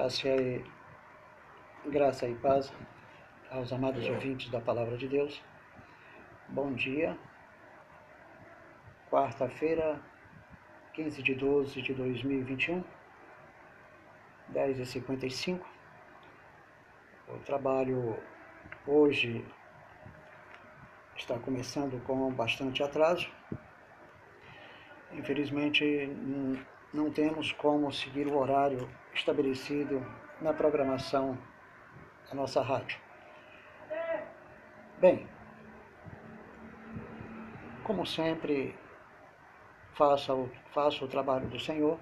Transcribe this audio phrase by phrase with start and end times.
[0.00, 0.64] Graça e,
[1.84, 2.72] graça e paz
[3.50, 5.42] aos amados ouvintes da Palavra de Deus.
[6.48, 7.18] Bom dia.
[9.10, 10.00] Quarta-feira,
[10.94, 12.82] 15 de 12 de 2021,
[14.54, 15.60] 10h55.
[17.28, 18.18] O trabalho
[18.86, 19.44] hoje
[21.14, 23.30] está começando com bastante atraso.
[25.12, 25.84] Infelizmente,
[26.92, 30.04] não temos como seguir o horário estabelecido
[30.40, 31.38] na programação
[32.28, 32.98] da nossa rádio.
[34.98, 35.26] Bem,
[37.84, 38.76] como sempre,
[39.94, 41.98] faço, faço o trabalho do Senhor,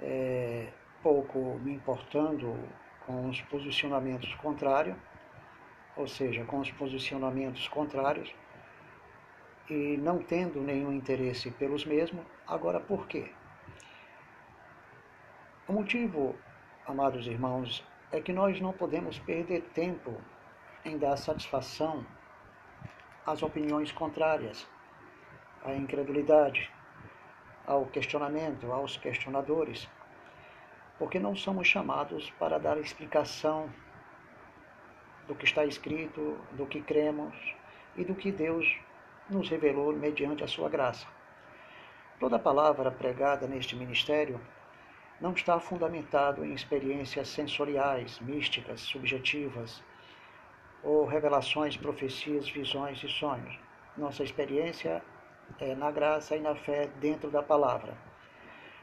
[0.00, 0.68] é,
[1.02, 2.56] pouco me importando
[3.06, 4.96] com os posicionamentos contrários,
[5.96, 8.34] ou seja, com os posicionamentos contrários,
[9.70, 12.26] e não tendo nenhum interesse pelos mesmos.
[12.46, 13.30] Agora, por quê?
[15.68, 16.34] O motivo,
[16.84, 20.20] amados irmãos, é que nós não podemos perder tempo
[20.84, 22.04] em dar satisfação
[23.24, 24.68] às opiniões contrárias,
[25.64, 26.68] à incredulidade,
[27.64, 29.88] ao questionamento, aos questionadores,
[30.98, 33.72] porque não somos chamados para dar explicação
[35.28, 37.36] do que está escrito, do que cremos
[37.96, 38.66] e do que Deus
[39.30, 41.06] nos revelou mediante a sua graça.
[42.18, 44.40] Toda palavra pregada neste ministério
[45.20, 49.82] não está fundamentado em experiências sensoriais, místicas, subjetivas,
[50.82, 53.58] ou revelações, profecias, visões e sonhos.
[53.96, 55.02] Nossa experiência
[55.58, 57.96] é na graça e na fé dentro da palavra.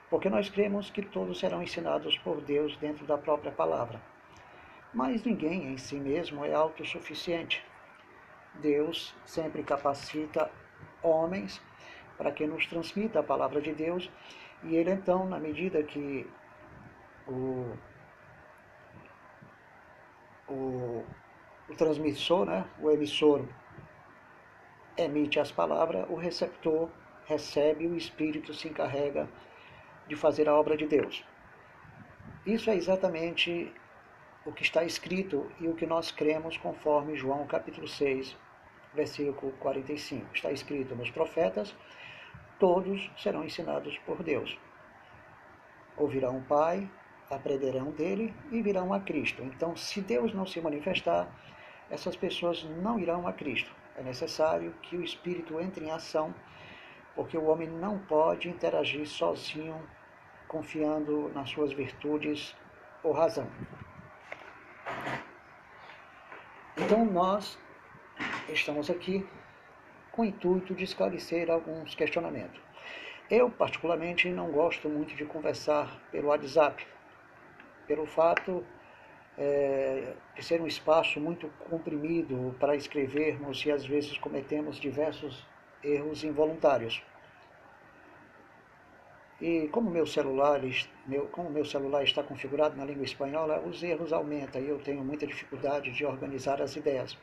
[0.10, 4.02] Porque nós cremos que todos serão ensinados por Deus dentro da própria palavra.
[4.94, 7.64] Mas ninguém em si mesmo é autossuficiente.
[8.58, 10.52] Deus sempre capacita
[11.02, 11.62] homens
[12.18, 14.10] para que nos transmita a palavra de Deus,
[14.64, 16.28] e ele então, na medida que
[17.28, 17.78] o,
[20.48, 21.06] o,
[21.70, 23.46] o transmissor, né, o emissor,
[24.98, 26.90] emite as palavras, o receptor
[27.26, 29.30] recebe, o Espírito se encarrega
[30.08, 31.24] de fazer a obra de Deus.
[32.46, 33.72] Isso é exatamente
[34.46, 38.36] o que está escrito e o que nós cremos conforme João capítulo 6,
[38.98, 40.26] versículo 45.
[40.34, 41.74] Está escrito nos profetas,
[42.60, 44.58] todos serão ensinados por Deus.
[45.96, 46.90] Ouvirão o Pai,
[47.30, 49.44] aprenderão dele e virão a Cristo.
[49.44, 51.30] Então, se Deus não se manifestar,
[51.90, 53.72] essas pessoas não irão a Cristo.
[53.96, 56.34] É necessário que o Espírito entre em ação,
[57.16, 59.80] porque o homem não pode interagir sozinho,
[60.48, 62.56] confiando nas suas virtudes
[63.04, 63.48] ou razão.
[66.78, 67.60] Então, nós
[68.54, 69.28] estamos aqui
[70.12, 72.60] com o intuito de esclarecer alguns questionamentos.
[73.30, 76.86] Eu, particularmente, não gosto muito de conversar pelo WhatsApp,
[77.86, 78.66] pelo fato
[79.38, 85.46] é, de ser um espaço muito comprimido para escrevermos e às vezes cometemos diversos
[85.84, 87.04] erros involuntários.
[89.40, 90.60] E como meu celular,
[91.06, 95.04] meu, como meu celular está configurado na língua espanhola, os erros aumentam e eu tenho
[95.04, 97.16] muita dificuldade de organizar as ideias.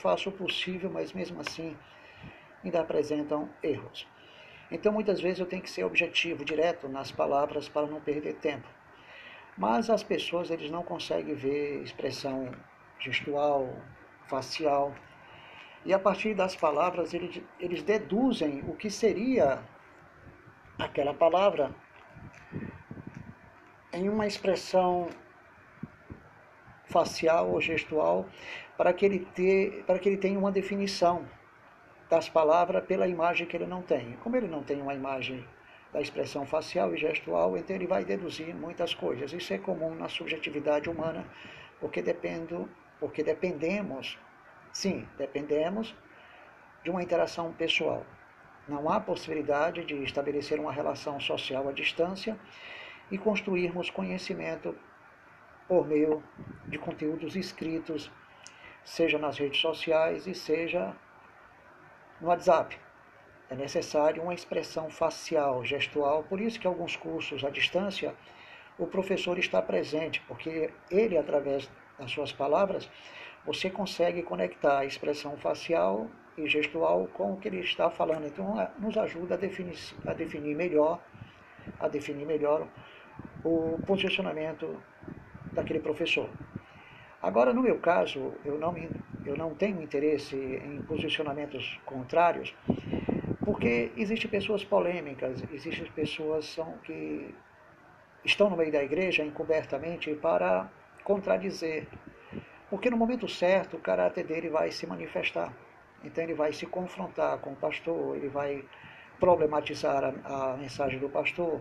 [0.00, 1.76] Faço o possível, mas mesmo assim
[2.64, 4.06] ainda apresentam erros.
[4.70, 8.68] Então muitas vezes eu tenho que ser objetivo, direto nas palavras para não perder tempo.
[9.56, 12.50] Mas as pessoas eles não conseguem ver expressão
[12.98, 13.74] gestual,
[14.28, 14.94] facial.
[15.84, 19.62] E a partir das palavras eles, eles deduzem o que seria
[20.78, 21.74] aquela palavra
[23.92, 25.08] em uma expressão
[26.84, 28.26] facial ou gestual
[28.78, 31.26] para que ele, ter, para que ele tenha uma definição
[32.08, 34.12] das palavras pela imagem que ele não tem.
[34.22, 35.44] Como ele não tem uma imagem
[35.92, 39.32] da expressão facial e gestual, então ele vai deduzir muitas coisas.
[39.32, 41.26] Isso é comum na subjetividade humana,
[41.80, 44.16] porque, dependo, porque dependemos,
[44.72, 45.94] sim, dependemos
[46.84, 48.06] de uma interação pessoal.
[48.68, 52.38] Não há possibilidade de estabelecer uma relação social à distância
[53.10, 54.76] e construirmos conhecimento
[55.66, 56.22] por meio
[56.70, 58.10] de conteúdos escritos,
[58.88, 60.94] seja nas redes sociais e seja
[62.20, 62.76] no WhatsApp
[63.50, 68.14] é necessário uma expressão facial, gestual, por isso que alguns cursos à distância
[68.78, 71.68] o professor está presente, porque ele, através
[71.98, 72.88] das suas palavras,
[73.44, 78.26] você consegue conectar a expressão facial e gestual com o que ele está falando.
[78.26, 79.76] Então, nos ajuda a definir,
[80.06, 81.00] a definir melhor,
[81.80, 82.68] a definir melhor
[83.44, 84.80] o posicionamento
[85.54, 86.28] daquele professor.
[87.20, 88.74] Agora, no meu caso, eu não,
[89.24, 92.54] eu não tenho interesse em posicionamentos contrários,
[93.44, 97.34] porque existem pessoas polêmicas, existem pessoas são que
[98.24, 100.70] estão no meio da igreja encobertamente para
[101.04, 101.88] contradizer.
[102.70, 105.52] Porque no momento certo o caráter dele vai se manifestar.
[106.04, 108.64] Então ele vai se confrontar com o pastor, ele vai
[109.18, 111.60] problematizar a, a mensagem do pastor,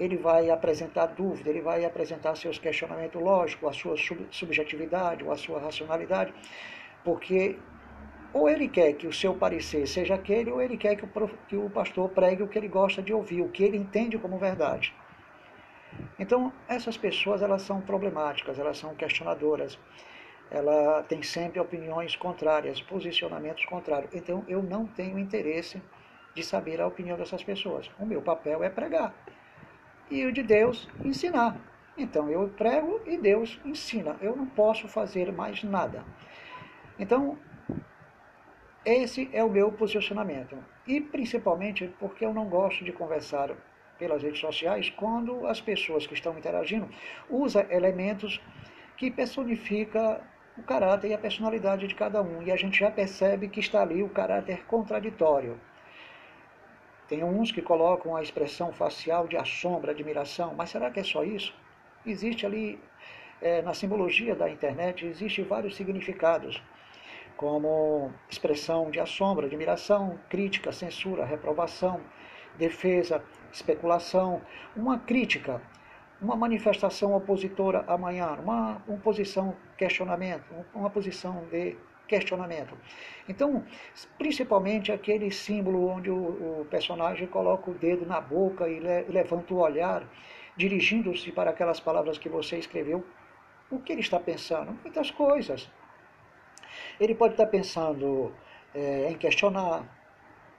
[0.00, 3.94] ele vai apresentar dúvida, ele vai apresentar seus questionamentos lógicos, a sua
[4.30, 6.32] subjetividade ou a sua racionalidade,
[7.04, 7.58] porque
[8.32, 11.56] ou ele quer que o seu parecer seja aquele, ou ele quer que o, que
[11.56, 14.94] o pastor pregue o que ele gosta de ouvir, o que ele entende como verdade.
[16.18, 19.78] Então, essas pessoas elas são problemáticas, elas são questionadoras,
[20.50, 24.14] ela tem sempre opiniões contrárias, posicionamentos contrários.
[24.14, 25.82] Então, eu não tenho interesse
[26.34, 27.90] de saber a opinião dessas pessoas.
[27.98, 29.12] O meu papel é pregar
[30.10, 31.56] e o de Deus ensinar.
[31.96, 34.16] Então, eu prego e Deus ensina.
[34.20, 36.04] Eu não posso fazer mais nada.
[36.98, 37.38] Então,
[38.84, 40.56] esse é o meu posicionamento.
[40.86, 43.50] E principalmente porque eu não gosto de conversar
[43.98, 46.88] pelas redes sociais quando as pessoas que estão interagindo
[47.28, 48.40] usam elementos
[48.96, 50.22] que personifica
[50.56, 52.42] o caráter e a personalidade de cada um.
[52.42, 55.60] E a gente já percebe que está ali o caráter contraditório.
[57.10, 61.24] Tem uns que colocam a expressão facial de assombro, admiração, mas será que é só
[61.24, 61.52] isso?
[62.06, 62.78] Existe ali,
[63.42, 66.62] é, na simbologia da internet, existe vários significados
[67.36, 72.00] como expressão de assombro, admiração, crítica, censura, reprovação,
[72.56, 74.40] defesa, especulação,
[74.76, 75.60] uma crítica,
[76.22, 81.76] uma manifestação opositora amanhã, uma, uma posição questionamento, uma posição de
[82.10, 82.76] questionamento.
[83.28, 83.64] Então,
[84.18, 89.54] principalmente aquele símbolo onde o, o personagem coloca o dedo na boca e le, levanta
[89.54, 90.02] o olhar,
[90.56, 93.06] dirigindo-se para aquelas palavras que você escreveu,
[93.70, 94.76] o que ele está pensando?
[94.82, 95.70] Muitas coisas.
[96.98, 98.34] Ele pode estar pensando
[98.74, 99.84] é, em questionar,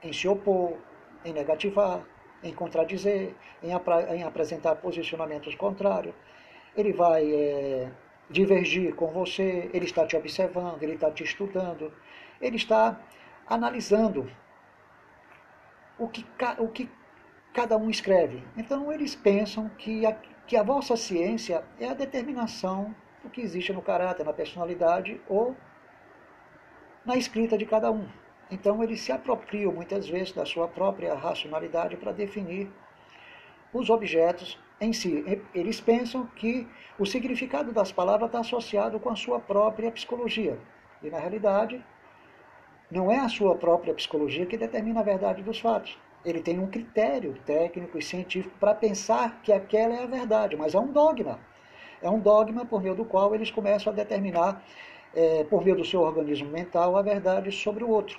[0.02, 0.78] em se opor,
[1.22, 2.00] em negativar,
[2.42, 3.70] em contradizer, em,
[4.16, 6.14] em apresentar posicionamentos contrários.
[6.74, 7.90] Ele vai é,
[8.32, 11.92] divergir com você, ele está te observando, ele está te estudando,
[12.40, 12.98] ele está
[13.46, 14.30] analisando
[15.98, 16.24] o que,
[16.58, 16.90] o que
[17.52, 18.42] cada um escreve.
[18.56, 20.12] Então eles pensam que a,
[20.46, 25.54] que a vossa ciência é a determinação do que existe no caráter, na personalidade ou
[27.04, 28.08] na escrita de cada um.
[28.50, 32.70] Então eles se apropriam muitas vezes da sua própria racionalidade para definir
[33.72, 35.24] os objetos em si.
[35.54, 36.66] Eles pensam que
[36.98, 40.58] o significado das palavras está associado com a sua própria psicologia.
[41.02, 41.82] E na realidade,
[42.90, 45.98] não é a sua própria psicologia que determina a verdade dos fatos.
[46.24, 50.74] Ele tem um critério técnico e científico para pensar que aquela é a verdade, mas
[50.74, 51.40] é um dogma.
[52.00, 54.64] É um dogma por meio do qual eles começam a determinar
[55.14, 58.18] é, por meio do seu organismo mental, a verdade sobre o outro.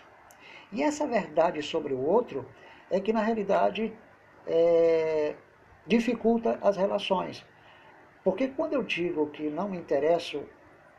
[0.72, 2.46] E essa verdade sobre o outro
[2.90, 3.94] é que, na realidade,
[4.48, 5.36] é,
[5.86, 7.46] dificulta as relações.
[8.24, 10.44] Porque quando eu digo que não me interesso,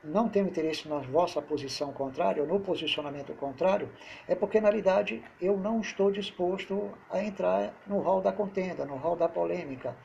[0.02, 3.88] não tenho interesse na vossa posição contrária, ou no posicionamento contrário,
[4.28, 8.96] é porque, na realidade, eu não estou disposto a entrar no rol da contenda, no
[8.96, 9.96] rol da polêmica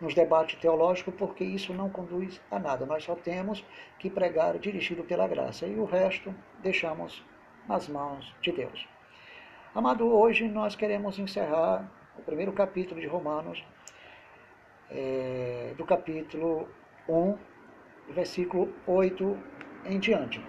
[0.00, 2.86] nos debates teológicos, porque isso não conduz a nada.
[2.86, 3.64] Nós só temos
[3.98, 7.22] que pregar dirigido pela graça e o resto deixamos
[7.68, 8.88] nas mãos de Deus.
[9.74, 11.88] Amado, hoje nós queremos encerrar
[12.18, 13.62] o primeiro capítulo de Romanos,
[14.90, 16.68] é, do capítulo
[17.08, 17.38] 1,
[18.10, 19.38] versículo 8
[19.86, 20.44] em diante.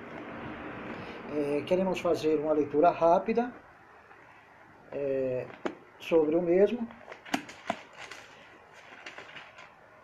[1.35, 3.53] É, queremos fazer uma leitura rápida
[4.91, 5.45] é,
[5.99, 6.87] sobre o mesmo,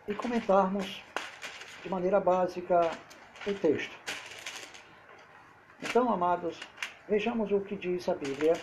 [0.08, 1.04] e comentarmos
[1.84, 2.80] de maneira básica
[3.46, 3.96] o texto.
[5.82, 6.60] Então, amados,
[7.10, 8.54] vejamos o que diz a Bíblia.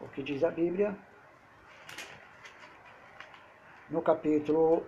[0.00, 0.96] O que diz a Bíblia
[3.90, 4.86] no capítulo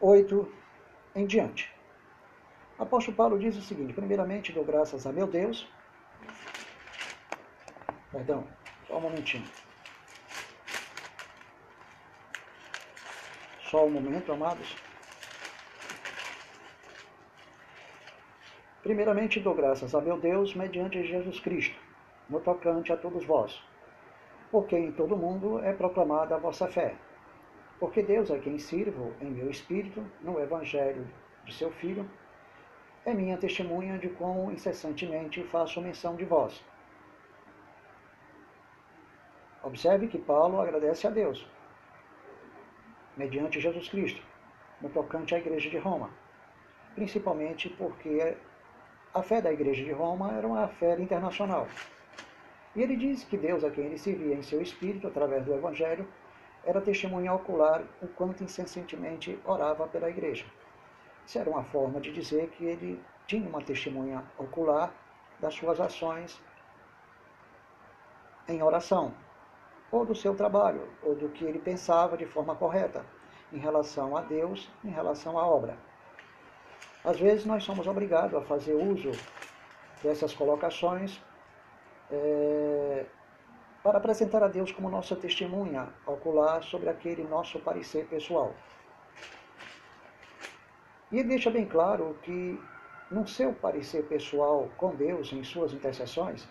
[0.00, 0.50] oito
[1.14, 1.72] em diante.
[2.78, 5.68] Apóstolo Paulo diz o seguinte: primeiramente dou graças a meu Deus
[8.10, 8.48] Perdão,
[8.86, 9.46] só um momentinho.
[13.70, 14.76] Só um momento, amados.
[18.82, 21.78] Primeiramente dou graças a meu Deus mediante Jesus Cristo,
[22.28, 23.62] no tocante a todos vós,
[24.50, 26.94] porque em todo mundo é proclamada a vossa fé.
[27.80, 31.06] Porque Deus é quem sirvo em meu espírito no Evangelho
[31.44, 32.08] de seu Filho,
[33.04, 36.62] é minha testemunha de quão incessantemente faço menção de vós
[39.62, 41.46] Observe que Paulo agradece a Deus,
[43.16, 44.22] mediante Jesus Cristo,
[44.80, 46.10] no tocante à igreja de Roma,
[46.94, 48.36] principalmente porque
[49.12, 51.66] a fé da igreja de Roma era uma fé internacional.
[52.76, 56.06] E ele diz que Deus, a quem ele servia em seu espírito, através do Evangelho,
[56.64, 60.44] era testemunha ocular o quanto incessantemente orava pela igreja.
[61.26, 64.92] Isso era uma forma de dizer que ele tinha uma testemunha ocular
[65.40, 66.40] das suas ações
[68.48, 69.14] em oração,
[69.90, 73.04] ou do seu trabalho, ou do que ele pensava de forma correta
[73.52, 75.76] em relação a Deus, em relação à obra.
[77.04, 79.12] Às vezes nós somos obrigados a fazer uso
[80.02, 81.22] dessas colocações
[82.10, 83.06] é,
[83.82, 88.54] para apresentar a Deus como nossa testemunha ocular sobre aquele nosso parecer pessoal.
[91.10, 92.60] E deixa bem claro que
[93.10, 96.46] no seu parecer pessoal com Deus, em suas intercessões,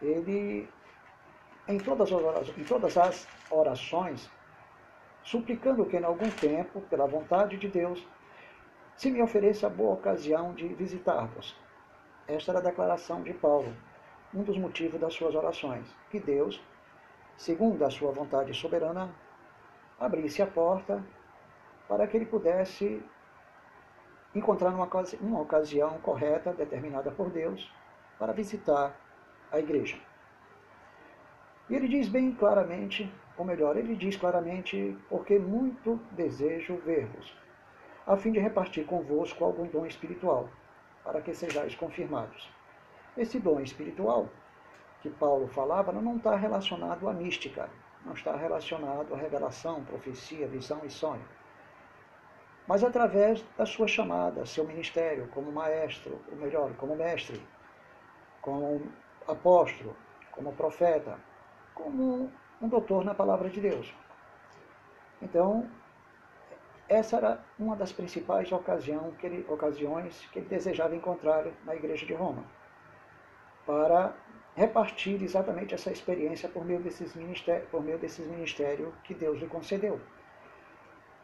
[0.00, 0.68] ele,
[1.66, 4.30] em todas as orações, em todas as orações
[5.28, 8.06] suplicando que, em algum tempo, pela vontade de Deus,
[8.96, 11.54] se me ofereça boa ocasião de visitar-vos.
[12.26, 13.70] Esta era a declaração de Paulo,
[14.34, 16.62] um dos motivos das suas orações, que Deus,
[17.36, 19.10] segundo a sua vontade soberana,
[19.98, 21.02] abrisse a porta
[21.88, 23.02] para que ele pudesse
[24.34, 24.88] encontrar uma,
[25.20, 27.72] uma ocasião correta, determinada por Deus,
[28.18, 28.94] para visitar
[29.50, 29.98] a igreja.
[31.68, 37.36] E ele diz bem claramente, ou melhor, ele diz claramente, porque muito desejo ver-vos,
[38.06, 40.48] a fim de repartir convosco algum dom espiritual,
[41.04, 42.57] para que sejais confirmados.
[43.18, 44.28] Esse dom espiritual
[45.02, 47.68] que Paulo falava não está relacionado à mística,
[48.06, 51.24] não está relacionado à revelação, profecia, visão e sonho
[52.68, 57.42] mas através da sua chamada, seu ministério como maestro, ou melhor, como mestre,
[58.42, 58.82] como
[59.26, 59.96] apóstolo,
[60.32, 61.18] como profeta,
[61.74, 63.94] como um doutor na palavra de Deus.
[65.22, 65.66] Então,
[66.86, 72.04] essa era uma das principais ocasião que ele, ocasiões que ele desejava encontrar na igreja
[72.04, 72.44] de Roma,
[73.68, 74.14] para
[74.56, 79.46] repartir exatamente essa experiência por meio desses ministérios, por meio desses ministérios que Deus lhe
[79.46, 80.00] concedeu,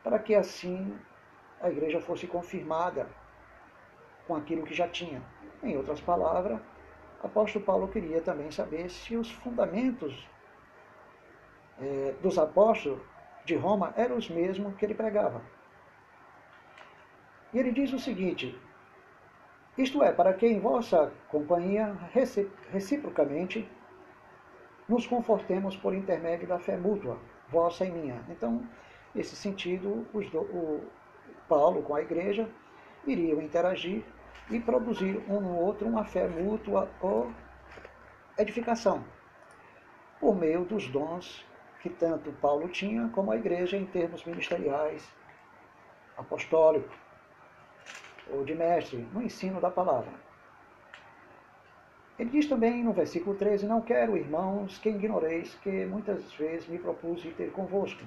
[0.03, 0.95] para que assim
[1.59, 3.09] a igreja fosse confirmada
[4.27, 5.23] com aquilo que já tinha.
[5.63, 6.61] Em outras palavras,
[7.23, 10.29] apóstolo Paulo queria também saber se os fundamentos
[11.81, 13.01] é, dos apóstolos
[13.47, 15.41] de Roma eram os mesmos que ele pregava.
[17.55, 18.55] E ele diz o seguinte:
[19.77, 21.97] isto é, para que em vossa companhia,
[22.71, 23.69] reciprocamente,
[24.89, 28.21] nos confortemos por intermédio da fé mútua, vossa e minha.
[28.29, 28.63] Então,
[29.15, 30.85] nesse sentido, do, o,
[31.49, 32.49] Paulo com a igreja
[33.07, 34.05] iriam interagir
[34.51, 37.33] e produzir um no outro uma fé mútua ou
[38.39, 39.05] edificação,
[40.21, 41.45] por meio dos dons
[41.81, 45.07] que tanto Paulo tinha como a igreja em termos ministeriais,
[46.17, 47.04] apostólico
[48.31, 50.13] ou de mestre, no ensino da palavra.
[52.19, 56.79] Ele diz também no versículo 13: Não quero, irmãos, que ignoreis que muitas vezes me
[56.79, 58.05] propus ir ter convosco,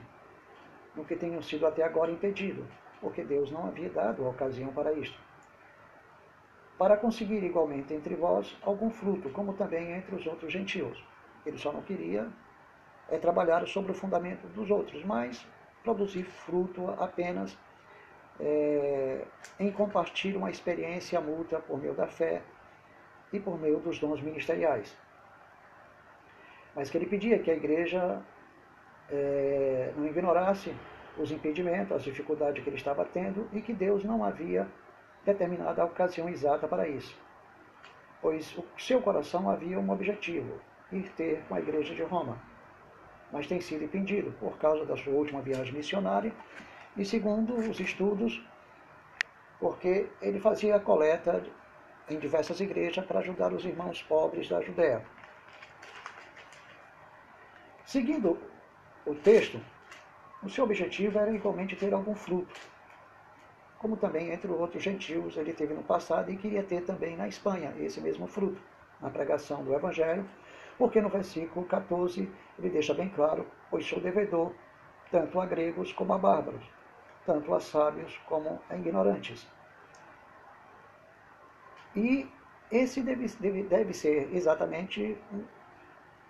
[0.96, 2.66] no que tenho sido até agora impedido
[3.02, 5.18] porque Deus não havia dado a ocasião para isto.
[6.78, 11.04] Para conseguir igualmente entre vós algum fruto, como também entre os outros gentios.
[11.46, 12.28] Ele só não queria
[13.10, 15.46] é, trabalhar sobre o fundamento dos outros, mas
[15.84, 17.58] produzir fruto apenas
[18.40, 19.24] é,
[19.60, 22.42] em compartilhar uma experiência mútua por meio da fé
[23.34, 24.96] e por meio dos dons ministeriais.
[26.76, 28.22] Mas que ele pedia que a igreja
[29.10, 30.74] é, não ignorasse
[31.18, 34.68] os impedimentos, as dificuldades que ele estava tendo e que Deus não havia
[35.26, 37.18] determinado a ocasião exata para isso.
[38.22, 40.60] Pois o seu coração havia um objetivo,
[40.92, 42.38] ir ter com a igreja de Roma.
[43.32, 46.32] Mas tem sido impedido por causa da sua última viagem missionária
[46.98, 48.44] e segundo os estudos,
[49.60, 51.44] porque ele fazia coleta
[52.10, 55.06] em diversas igrejas para ajudar os irmãos pobres da Judéia.
[57.86, 58.38] Seguindo
[59.06, 59.62] o texto,
[60.44, 62.54] o seu objetivo era igualmente ter algum fruto,
[63.78, 67.74] como também entre outros gentios ele teve no passado e queria ter também na Espanha
[67.80, 68.60] esse mesmo fruto,
[69.00, 70.28] na pregação do Evangelho,
[70.78, 74.52] porque no versículo 14 ele deixa bem claro: pois sou devedor
[75.12, 76.66] tanto a gregos como a bárbaros,
[77.28, 79.48] tanto a sábios como a ignorantes.
[81.96, 82.28] E
[82.72, 85.16] esse deve, deve, deve ser exatamente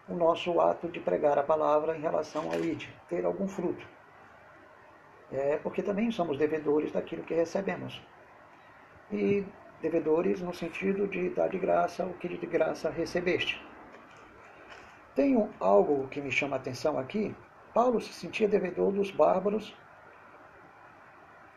[0.09, 3.87] o nosso ato de pregar a palavra em relação ao ID, ter algum fruto
[5.31, 8.01] é, porque também somos devedores daquilo que recebemos.
[9.11, 9.45] E
[9.81, 13.61] devedores no sentido de dar de graça o que de graça recebeste.
[15.15, 17.35] Tenho algo que me chama a atenção aqui.
[17.73, 19.75] Paulo se sentia devedor dos bárbaros,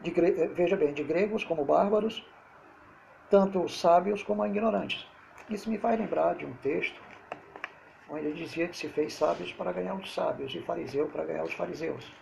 [0.00, 2.24] de, eh, veja bem, de gregos como bárbaros,
[3.28, 5.06] tanto sábios como ignorantes.
[5.48, 7.00] Isso me faz lembrar de um texto
[8.08, 11.44] onde ele dizia que se fez sábios para ganhar os sábios e fariseu para ganhar
[11.44, 12.12] os fariseus.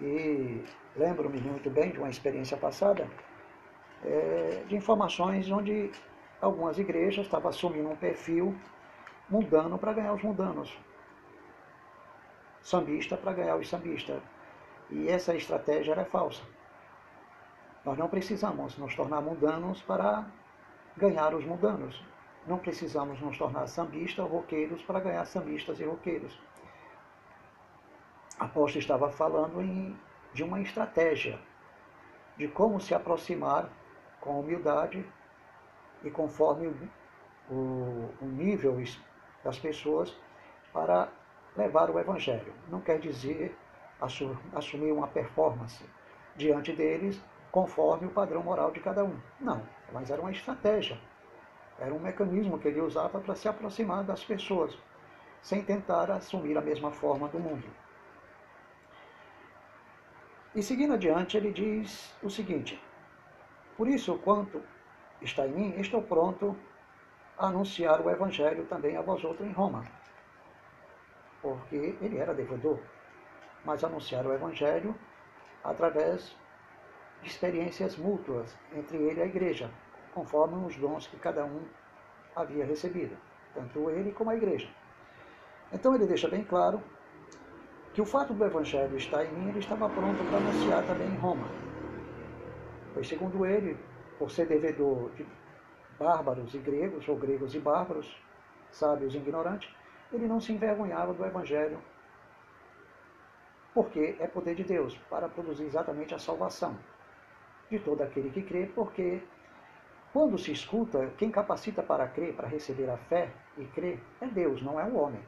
[0.00, 0.64] E
[0.96, 3.06] lembro-me muito bem de uma experiência passada,
[4.04, 5.90] é, de informações onde
[6.40, 8.54] algumas igrejas estavam assumindo um perfil
[9.28, 10.78] mundano para ganhar os mundanos,
[12.62, 14.22] sambista para ganhar os sambistas.
[14.90, 16.42] E essa estratégia era falsa.
[17.84, 20.26] Nós não precisamos nos tornar mundanos para
[20.96, 22.02] ganhar os mundanos.
[22.46, 26.38] Não precisamos nos tornar sambistas ou roqueiros para ganhar sambistas e roqueiros.
[28.38, 29.98] Apóstolo estava falando em,
[30.32, 31.38] de uma estratégia,
[32.36, 33.68] de como se aproximar
[34.20, 35.04] com humildade
[36.04, 36.68] e conforme
[37.50, 38.82] o, o nível
[39.42, 40.16] das pessoas
[40.72, 41.08] para
[41.56, 42.52] levar o Evangelho.
[42.68, 43.56] Não quer dizer
[44.52, 45.84] assumir uma performance
[46.36, 49.18] diante deles conforme o padrão moral de cada um.
[49.40, 49.62] Não,
[49.92, 50.98] mas era uma estratégia.
[51.78, 54.76] Era um mecanismo que ele usava para se aproximar das pessoas,
[55.40, 57.68] sem tentar assumir a mesma forma do mundo.
[60.54, 62.82] E seguindo adiante, ele diz o seguinte:
[63.76, 64.62] Por isso, quanto
[65.22, 66.56] está em mim, estou pronto
[67.38, 69.84] a anunciar o Evangelho também a vós outros em Roma.
[71.40, 72.80] Porque ele era devedor,
[73.64, 74.94] mas anunciar o Evangelho
[75.62, 76.34] através
[77.22, 79.70] experiências mútuas entre ele e a igreja,
[80.12, 81.62] conforme os dons que cada um
[82.34, 83.16] havia recebido,
[83.54, 84.68] tanto ele como a igreja.
[85.72, 86.82] Então ele deixa bem claro
[87.92, 91.16] que o fato do Evangelho estar em mim, ele estava pronto para anunciar também em
[91.16, 91.48] Roma.
[92.94, 93.76] Pois, segundo ele,
[94.18, 95.26] por ser devedor de
[95.98, 98.16] bárbaros e gregos, ou gregos e bárbaros,
[98.70, 99.74] sábios e ignorantes,
[100.12, 101.78] ele não se envergonhava do Evangelho,
[103.74, 106.76] porque é poder de Deus para produzir exatamente a salvação
[107.70, 109.22] de todo aquele que crê, porque
[110.12, 114.62] quando se escuta, quem capacita para crer, para receber a fé e crer, é Deus,
[114.62, 115.22] não é o homem.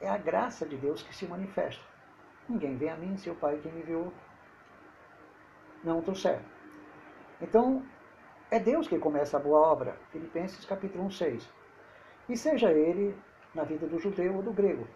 [0.00, 1.82] É a graça de Deus que se manifesta.
[2.48, 4.12] Ninguém vem a mim se o Pai que me viu
[5.82, 6.40] não trouxer.
[7.40, 7.84] Então,
[8.50, 9.96] é Deus que começa a boa obra.
[10.10, 11.52] Filipenses capítulo 1, 6.
[12.28, 13.16] E seja ele
[13.54, 14.86] na vida do judeu ou do grego.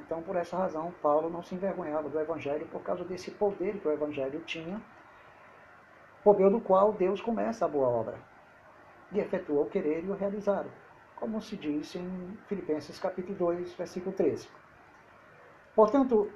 [0.00, 3.88] Então, por essa razão, Paulo não se envergonhava do Evangelho por causa desse poder que
[3.88, 4.80] o Evangelho tinha,
[6.26, 8.18] por meio do qual Deus começa a boa obra
[9.12, 10.66] e efetua o querer e o realizar,
[11.14, 14.48] como se diz em Filipenses capítulo 2, versículo 13.
[15.72, 16.28] Portanto,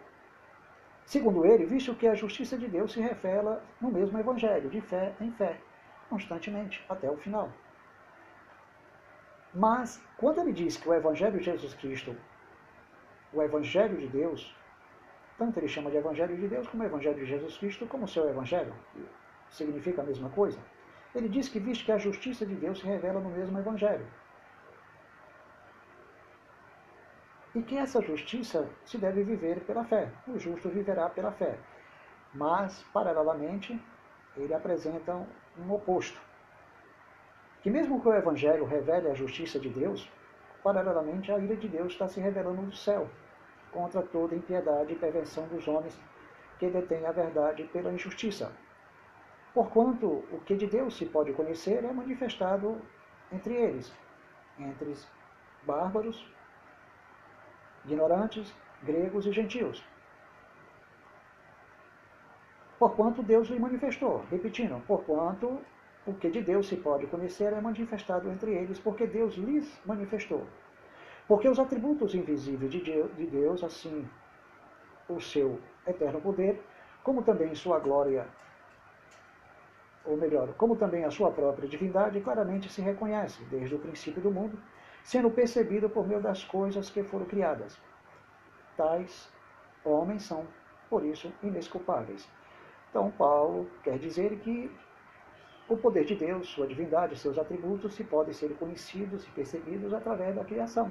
[1.05, 5.12] segundo ele, visto que a justiça de Deus se revela no mesmo Evangelho, de fé
[5.20, 5.59] em fé,
[6.09, 7.50] constantemente, até o final.
[9.53, 12.16] Mas, quando ele diz que o Evangelho de Jesus Cristo,
[13.33, 14.55] o Evangelho de Deus,
[15.37, 18.72] tanto ele chama de Evangelho de Deus como Evangelho de Jesus Cristo, como seu Evangelho,
[19.50, 20.58] significa a mesma coisa,
[21.14, 24.06] ele diz que visto que a justiça de Deus se revela no mesmo Evangelho.
[27.54, 30.08] E que essa justiça se deve viver pela fé.
[30.28, 31.58] O justo viverá pela fé.
[32.32, 33.80] Mas, paralelamente,
[34.36, 35.26] ele apresenta
[35.58, 36.20] um oposto.
[37.60, 40.08] Que mesmo que o Evangelho revele a justiça de Deus,
[40.62, 43.10] paralelamente a ira de Deus está se revelando do céu,
[43.72, 45.98] contra toda impiedade e perversão dos homens
[46.58, 48.52] que detêm a verdade pela injustiça.
[49.52, 52.80] Porquanto o que de Deus se pode conhecer é manifestado
[53.32, 53.92] entre eles,
[54.58, 54.94] entre
[55.64, 56.24] bárbaros,
[57.84, 59.84] ignorantes, gregos e gentios.
[62.78, 65.60] Porquanto Deus lhe manifestou, repetindo, porquanto
[66.06, 70.46] o que de Deus se pode conhecer é manifestado entre eles, porque Deus lhes manifestou.
[71.28, 74.08] Porque os atributos invisíveis de Deus, assim
[75.08, 76.62] o seu eterno poder,
[77.02, 78.26] como também sua glória
[80.04, 84.30] ou melhor, como também a sua própria divindade, claramente se reconhece, desde o princípio do
[84.30, 84.58] mundo,
[85.04, 87.78] sendo percebido por meio das coisas que foram criadas.
[88.76, 89.30] Tais
[89.84, 90.46] homens são,
[90.88, 92.28] por isso, inesculpáveis.
[92.90, 94.70] Então, Paulo quer dizer que
[95.68, 100.34] o poder de Deus, sua divindade, seus atributos, se podem ser conhecidos e percebidos através
[100.34, 100.90] da criação.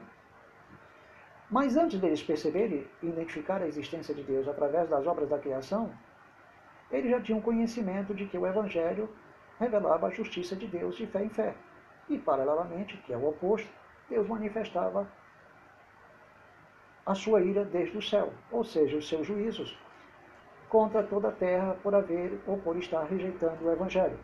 [1.51, 5.91] Mas antes deles perceberem e identificar a existência de Deus através das obras da criação,
[6.91, 9.09] ele já tinha um conhecimento de que o Evangelho
[9.59, 11.55] revelava a justiça de Deus de fé em fé.
[12.07, 13.69] E, paralelamente, que é o oposto,
[14.09, 15.07] Deus manifestava
[17.05, 19.77] a sua ira desde o céu, ou seja, os seus juízos
[20.69, 24.19] contra toda a terra por haver ou por estar rejeitando o Evangelho.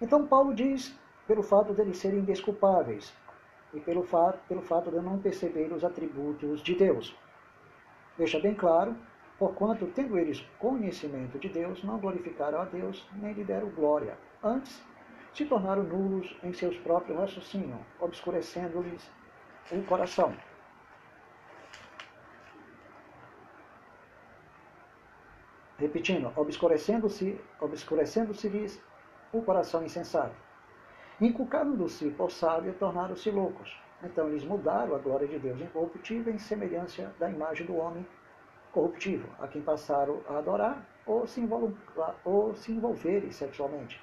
[0.00, 3.14] Então, Paulo diz, pelo fato de eles serem desculpáveis
[3.72, 7.16] e pelo fato, pelo fato de não perceber os atributos de Deus.
[8.16, 8.96] Deixa bem claro
[9.40, 14.18] Porquanto, tendo eles conhecimento de Deus, não glorificaram a Deus, nem lhe deram glória.
[14.44, 14.84] Antes,
[15.32, 19.10] se tornaram nulos em seus próprios raciocínios, obscurecendo-lhes
[19.72, 20.36] o coração.
[25.78, 28.82] Repetindo, obscurecendo-se, obscurecendo-se
[29.32, 30.36] o coração insensato.
[31.18, 33.74] Inculcaram-se por sábio, tornaram-se loucos.
[34.02, 38.06] Então eles mudaram a glória de Deus incorruptível em semelhança da imagem do homem
[38.72, 41.40] corruptível, a quem passaram a adorar ou se,
[42.24, 44.02] ou se envolverem sexualmente,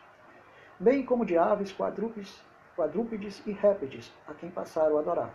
[0.80, 2.44] bem como de aves, quadrúpedes,
[2.76, 5.34] quadrúpedes e répteis, a quem passaram a adorar.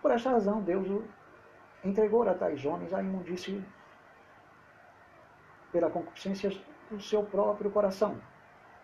[0.00, 1.02] Por esta razão, Deus
[1.84, 3.64] entregou a tais homens a imundície
[5.70, 6.50] pela concupiscência
[6.90, 8.20] do seu próprio coração,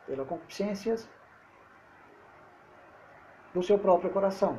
[0.07, 0.97] pela concupiscência
[3.55, 4.59] do seu próprio coração,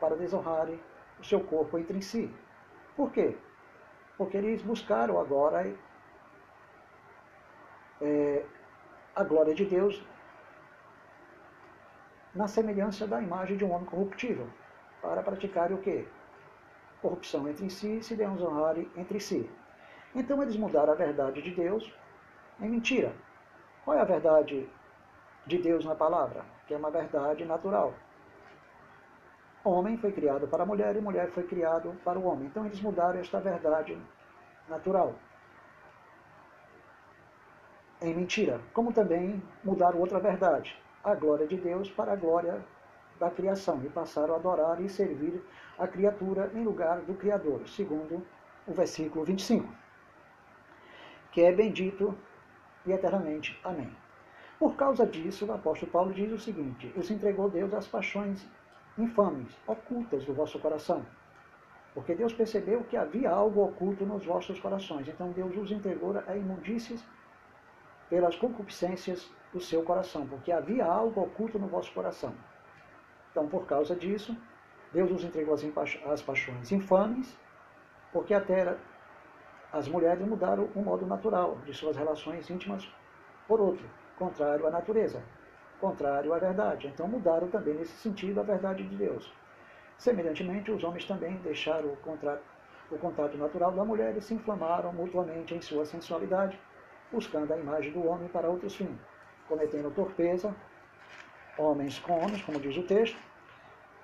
[0.00, 0.80] para desonrarem
[1.18, 2.32] o seu corpo entre si.
[2.96, 3.36] Por quê?
[4.18, 5.72] Porque eles buscaram agora
[8.02, 8.44] é,
[9.14, 10.04] a glória de Deus
[12.34, 14.48] na semelhança da imagem de um homem corruptível,
[15.00, 16.06] para praticar o quê?
[17.00, 19.48] Corrupção entre si e se desonrarem entre si.
[20.14, 21.92] Então eles mudaram a verdade de Deus
[22.60, 23.12] em mentira.
[23.84, 24.68] Qual é a verdade
[25.46, 26.44] de Deus na palavra?
[26.66, 27.94] Que é uma verdade natural.
[29.68, 32.46] Homem foi criado para a mulher e mulher foi criado para o homem.
[32.46, 33.96] Então eles mudaram esta verdade
[34.68, 35.14] natural
[38.00, 42.64] em mentira, como também mudaram outra verdade, a glória de Deus para a glória
[43.18, 45.42] da criação, e passaram a adorar e servir
[45.76, 48.24] a criatura em lugar do Criador, segundo
[48.66, 49.68] o versículo 25,
[51.32, 52.16] que é bendito
[52.86, 53.58] e eternamente.
[53.64, 53.90] Amém.
[54.58, 58.46] Por causa disso, o apóstolo Paulo diz o seguinte: Os entregou Deus às paixões
[58.98, 61.04] infames, ocultas do vosso coração.
[61.94, 65.08] Porque Deus percebeu que havia algo oculto nos vossos corações.
[65.08, 67.04] Então Deus os entregou a imundícies
[68.10, 72.34] pelas concupiscências do seu coração, porque havia algo oculto no vosso coração.
[73.30, 74.36] Então, por causa disso,
[74.92, 75.54] Deus os entregou
[76.06, 77.38] às paixões infames,
[78.12, 78.76] porque até
[79.72, 82.90] as mulheres mudaram o modo natural de suas relações íntimas
[83.46, 85.22] por outro, contrário à natureza
[85.80, 86.86] contrário à verdade.
[86.86, 89.32] Então mudaram também nesse sentido a verdade de Deus.
[89.96, 92.42] Semelhantemente, os homens também deixaram o, contrato,
[92.90, 96.58] o contato natural da mulher e se inflamaram mutuamente em sua sensualidade,
[97.10, 98.96] buscando a imagem do homem para outros fins,
[99.48, 100.54] cometendo torpeza,
[101.56, 103.18] homens com homens, como diz o texto,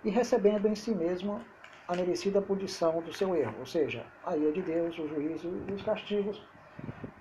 [0.02, 1.40] e recebendo em si mesmo
[1.86, 5.72] a merecida punição do seu erro, ou seja, a ira de Deus, o juízo e
[5.72, 6.42] os castigos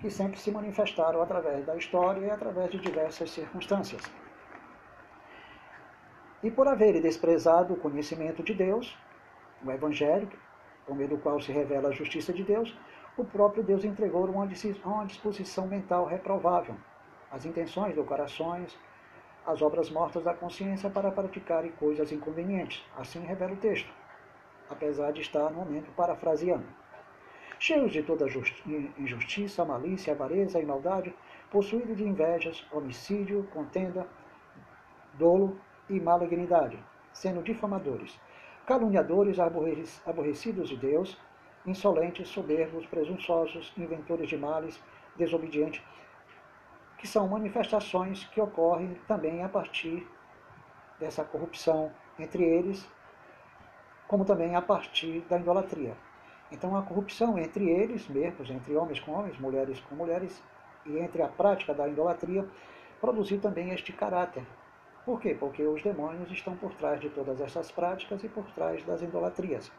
[0.00, 4.02] que sempre se manifestaram através da história e através de diversas circunstâncias.
[6.44, 8.94] E por haverem desprezado o conhecimento de Deus,
[9.64, 10.30] o Evangelho,
[10.84, 12.76] por meio do qual se revela a justiça de Deus,
[13.16, 14.46] o próprio Deus entregou uma
[15.06, 16.76] disposição mental reprovável,
[17.30, 18.62] as intenções do coração,
[19.46, 22.84] as obras mortas da consciência para praticarem coisas inconvenientes.
[22.94, 23.90] Assim revela o texto,
[24.68, 26.66] apesar de estar no momento parafraseando.
[27.58, 28.26] Cheios de toda
[28.98, 31.14] injustiça, malícia, avareza e maldade,
[31.50, 34.06] possuídos de invejas, homicídio, contenda,
[35.14, 36.78] dolo, e malignidade,
[37.12, 38.18] sendo difamadores,
[38.66, 39.38] caluniadores,
[40.06, 41.18] aborrecidos de Deus,
[41.66, 44.82] insolentes, soberbos, presunçosos, inventores de males,
[45.16, 45.82] desobedientes,
[46.98, 50.06] que são manifestações que ocorrem também a partir
[50.98, 52.86] dessa corrupção entre eles,
[54.08, 55.96] como também a partir da idolatria.
[56.50, 60.42] Então, a corrupção entre eles mesmos, entre homens com homens, mulheres com mulheres,
[60.86, 62.46] e entre a prática da idolatria,
[63.00, 64.46] produziu também este caráter
[65.04, 65.36] por quê?
[65.38, 69.70] Porque os demônios estão por trás de todas essas práticas e por trás das idolatrias.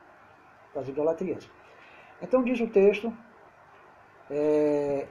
[0.74, 1.50] Das idolatrias.
[2.22, 3.12] Então diz o texto,
[4.30, 5.08] é,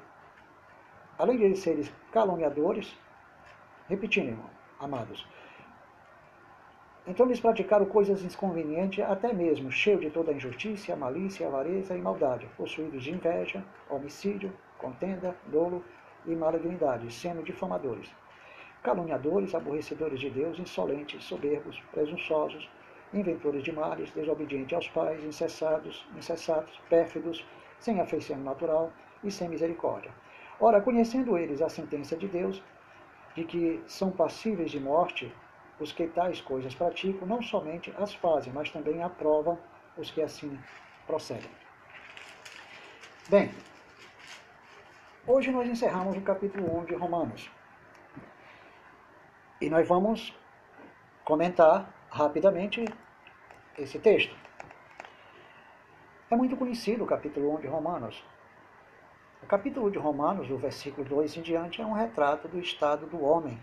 [1.18, 2.96] além de serem caluniadores,
[3.88, 5.26] repetindo, irmão, amados,
[7.06, 12.48] então eles praticaram coisas inconvenientes, até mesmo cheio de toda injustiça, malícia, avareza e maldade,
[12.56, 15.84] possuídos de inveja, homicídio, contenda, dolo
[16.24, 18.10] e malignidade, sendo difamadores
[18.84, 22.68] caluniadores, aborrecedores de Deus, insolentes, soberbos, presunçosos,
[23.14, 27.44] inventores de males, desobedientes aos pais, incessados, incessados, pérfidos,
[27.80, 28.92] sem afeição natural
[29.24, 30.12] e sem misericórdia.
[30.60, 32.62] Ora, conhecendo eles a sentença de Deus,
[33.34, 35.34] de que são passíveis de morte
[35.80, 39.58] os que tais coisas praticam, não somente as fazem, mas também aprovam
[39.96, 40.56] os que assim
[41.06, 41.50] procedem.
[43.28, 43.50] Bem,
[45.26, 47.50] hoje nós encerramos o capítulo 1 de Romanos.
[49.60, 50.36] E nós vamos
[51.24, 52.84] comentar rapidamente
[53.78, 54.36] esse texto.
[56.30, 58.24] É muito conhecido o capítulo 1 de Romanos.
[59.42, 63.22] O capítulo de Romanos, do versículo 2 em diante, é um retrato do estado do
[63.22, 63.60] homem,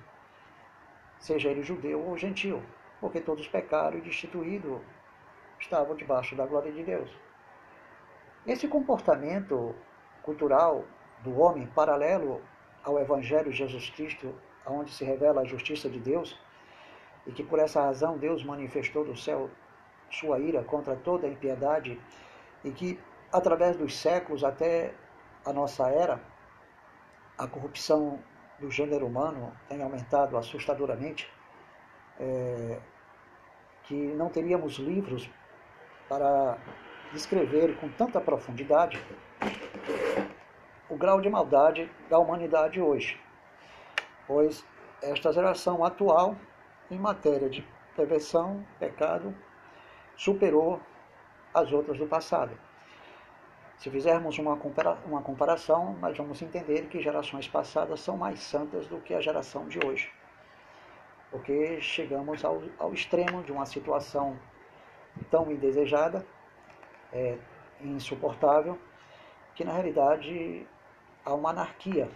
[1.20, 2.64] seja ele judeu ou gentil,
[3.00, 4.82] porque todos pecaram e destituído
[5.60, 7.10] estavam debaixo da glória de Deus.
[8.46, 9.76] Esse comportamento
[10.24, 10.86] cultural
[11.20, 12.42] do homem paralelo
[12.84, 14.34] ao Evangelho de Jesus Cristo,
[14.66, 16.38] onde se revela a justiça de Deus,
[17.26, 19.50] e que por essa razão Deus manifestou do céu
[20.10, 22.00] sua ira contra toda a impiedade,
[22.64, 23.00] e que
[23.32, 24.94] através dos séculos até
[25.46, 26.20] a nossa era,
[27.38, 28.20] a corrupção
[28.60, 31.32] do gênero humano tem aumentado assustadoramente,
[32.20, 32.80] é,
[33.84, 35.30] que não teríamos livros
[36.08, 36.58] para
[37.12, 39.02] descrever com tanta profundidade
[40.90, 43.18] o grau de maldade da humanidade hoje,
[44.28, 44.66] pois
[45.02, 46.36] esta geração atual,
[46.90, 49.36] em matéria de perversão, pecado,
[50.16, 50.80] superou
[51.54, 52.58] as outras do passado.
[53.78, 58.88] Se fizermos uma, compara uma comparação, nós vamos entender que gerações passadas são mais santas
[58.88, 60.12] do que a geração de hoje.
[61.32, 64.38] Porque chegamos ao, ao extremo de uma situação
[65.32, 66.24] tão indesejada,
[67.12, 67.38] é,
[67.82, 68.78] insuportável,
[69.56, 70.68] que na realidade
[71.26, 72.08] há uma anarquia.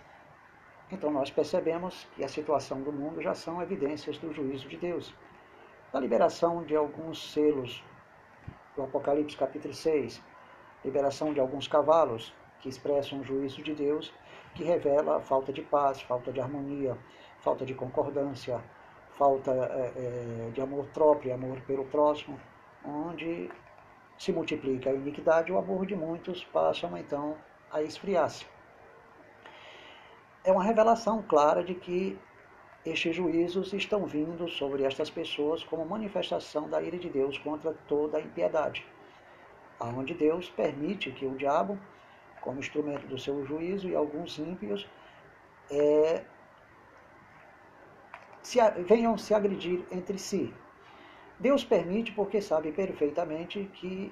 [0.91, 5.13] Então nós percebemos que a situação do mundo já são evidências do juízo de Deus.
[5.91, 7.83] Da liberação de alguns selos
[8.75, 10.21] do Apocalipse capítulo 6,
[10.83, 14.13] liberação de alguns cavalos que expressam o juízo de Deus,
[14.53, 16.97] que revela a falta de paz, falta de harmonia,
[17.39, 18.63] falta de concordância,
[19.17, 22.39] falta é, de amor próprio, amor pelo próximo,
[22.83, 23.49] onde
[24.17, 27.35] se multiplica a iniquidade, o amor de muitos passam então
[27.71, 28.54] a esfriar-se.
[30.45, 32.17] É uma revelação clara de que
[32.85, 38.19] estes juízos estão vindo sobre estas pessoas como manifestação da ira de Deus contra toda
[38.19, 38.85] a impiedade
[39.79, 41.77] aonde Deus permite que o diabo,
[42.41, 44.87] como instrumento do seu juízo, e alguns ímpios
[45.69, 46.23] é,
[48.41, 50.53] se, venham se agredir entre si.
[51.39, 54.11] Deus permite porque sabe perfeitamente que,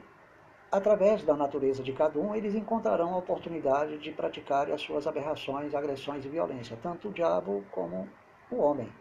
[0.73, 5.75] através da natureza de cada um, eles encontrarão a oportunidade de praticar as suas aberrações,
[5.75, 8.09] agressões e violência, tanto o diabo como
[8.49, 8.91] o homem.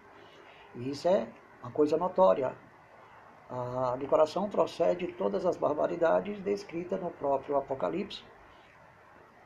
[0.74, 1.26] E isso é
[1.62, 2.54] uma coisa notória,
[3.48, 8.22] a, coração procede todas as barbaridades descritas no próprio Apocalipse,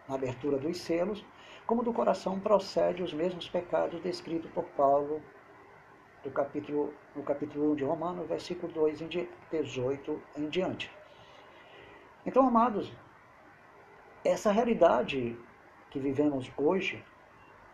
[0.09, 1.25] na abertura dos selos,
[1.65, 5.23] como do coração procede os mesmos pecados descritos por Paulo
[6.25, 10.96] do capítulo, no capítulo 1 de Romanos, versículo 2 em 18 em diante.
[12.27, 12.93] Então, amados,
[14.25, 15.39] essa realidade
[15.91, 17.03] que vivemos hoje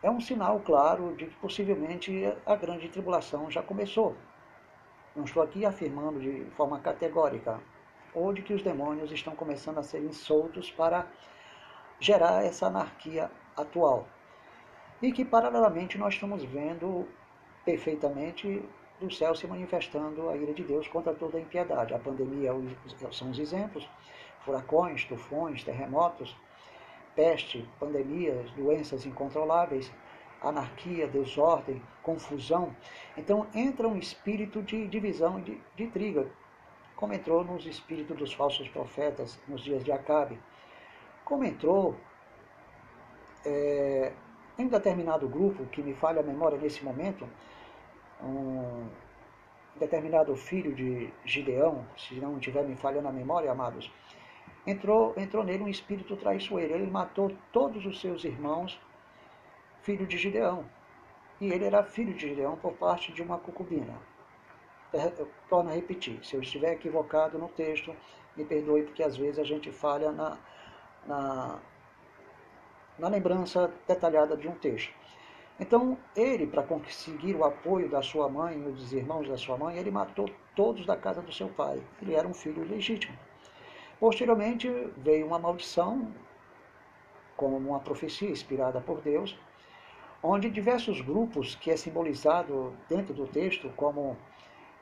[0.02, 2.12] é um sinal claro de que possivelmente
[2.44, 4.14] a grande tribulação já começou.
[5.16, 7.60] Não estou aqui afirmando de forma categórica
[8.14, 11.06] ou de que os demônios estão começando a serem soltos para
[11.98, 14.06] gerar essa anarquia atual.
[15.00, 17.08] E que, paralelamente, nós estamos vendo
[17.64, 18.62] perfeitamente
[19.00, 21.94] do céu se manifestando a ira de Deus contra toda a impiedade.
[21.94, 22.52] A pandemia
[23.10, 23.88] são os exemplos,
[24.44, 26.36] furacões, tufões, terremotos,
[27.14, 29.92] peste, pandemias, doenças incontroláveis,
[30.42, 32.74] anarquia, desordem, confusão.
[33.16, 35.86] Então entra um espírito de divisão de, de
[36.96, 40.38] como entrou nos espíritos dos falsos profetas nos dias de Acabe.
[41.24, 41.96] Como entrou
[43.44, 44.12] é,
[44.56, 47.28] em determinado grupo, que me falha a memória nesse momento,
[48.22, 48.86] um
[49.80, 53.90] determinado filho de Gideão, se não tiver me falhando a memória, amados,
[54.66, 56.74] entrou, entrou nele um espírito traiçoeiro.
[56.74, 58.78] Ele matou todos os seus irmãos
[59.82, 60.64] filho de Gideão.
[61.40, 63.94] E ele era filho de Gideão por parte de uma concubina.
[64.92, 67.96] Eu torno a repetir, se eu estiver equivocado no texto,
[68.36, 70.38] me perdoe, porque às vezes a gente falha na,
[71.06, 71.58] na,
[72.98, 74.92] na lembrança detalhada de um texto.
[75.58, 79.76] Então, ele, para conseguir o apoio da sua mãe e dos irmãos da sua mãe,
[79.78, 81.82] ele matou todos da casa do seu pai.
[82.00, 83.16] Ele era um filho legítimo.
[84.02, 86.12] Posteriormente, veio uma maldição,
[87.36, 89.38] como uma profecia inspirada por Deus,
[90.20, 94.16] onde diversos grupos que é simbolizado dentro do texto, como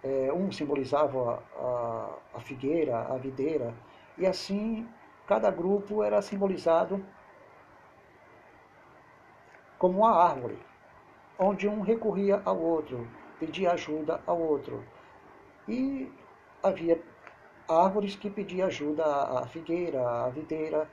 [0.03, 3.75] é, um simbolizava a, a figueira, a videira,
[4.17, 4.89] e assim
[5.27, 7.05] cada grupo era simbolizado
[9.79, 10.59] como uma árvore,
[11.39, 13.07] onde um recorria ao outro,
[13.39, 14.83] pedia ajuda ao outro.
[15.69, 16.11] E
[16.63, 16.99] havia
[17.71, 20.89] árvores que pediam ajuda à figueira, à videira,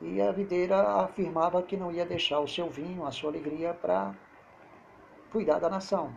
[0.00, 4.14] e a videira afirmava que não ia deixar o seu vinho, a sua alegria, para
[5.30, 6.14] cuidar da nação.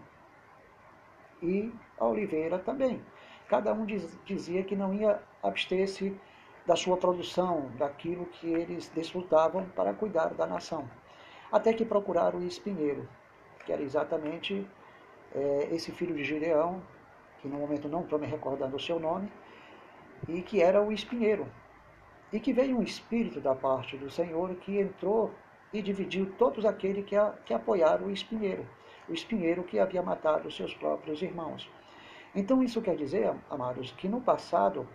[1.42, 3.04] E a oliveira também.
[3.48, 3.86] Cada um
[4.26, 6.20] dizia que não ia abster-se
[6.66, 10.90] da sua produção, daquilo que eles desfrutavam para cuidar da nação.
[11.52, 13.08] Até que procuraram o espinheiro,
[13.66, 14.68] que era exatamente
[15.34, 16.82] é, esse filho de Gideão,
[17.40, 19.32] que no momento não estou me recordando o seu nome,
[20.28, 21.48] e que era o espinheiro.
[22.32, 25.32] E que veio um espírito da parte do Senhor que entrou
[25.74, 28.66] e dividiu todos aqueles que, a, que apoiaram o espinheiro,
[29.08, 31.70] o espinheiro que havia matado seus próprios irmãos.
[32.36, 34.88] Então isso quer dizer, amados, que no passado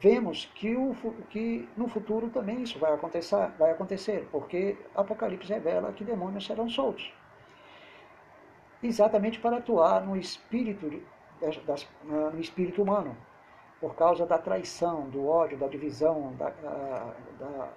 [0.00, 0.94] vemos que, o,
[1.28, 6.68] que no futuro também isso vai acontecer, vai acontecer, porque Apocalipse revela que demônios serão
[6.68, 7.12] soltos.
[8.82, 11.02] Exatamente para atuar no espírito,
[11.66, 13.14] das, no espírito humano,
[13.80, 17.68] por causa da traição, do ódio, da divisão, da, da,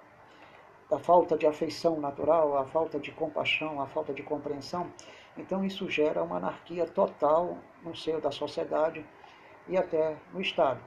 [0.90, 4.90] da falta de afeição natural, a falta de compaixão, a falta de compreensão.
[5.36, 9.04] Então isso gera uma anarquia total no seio da sociedade
[9.66, 10.80] e até no Estado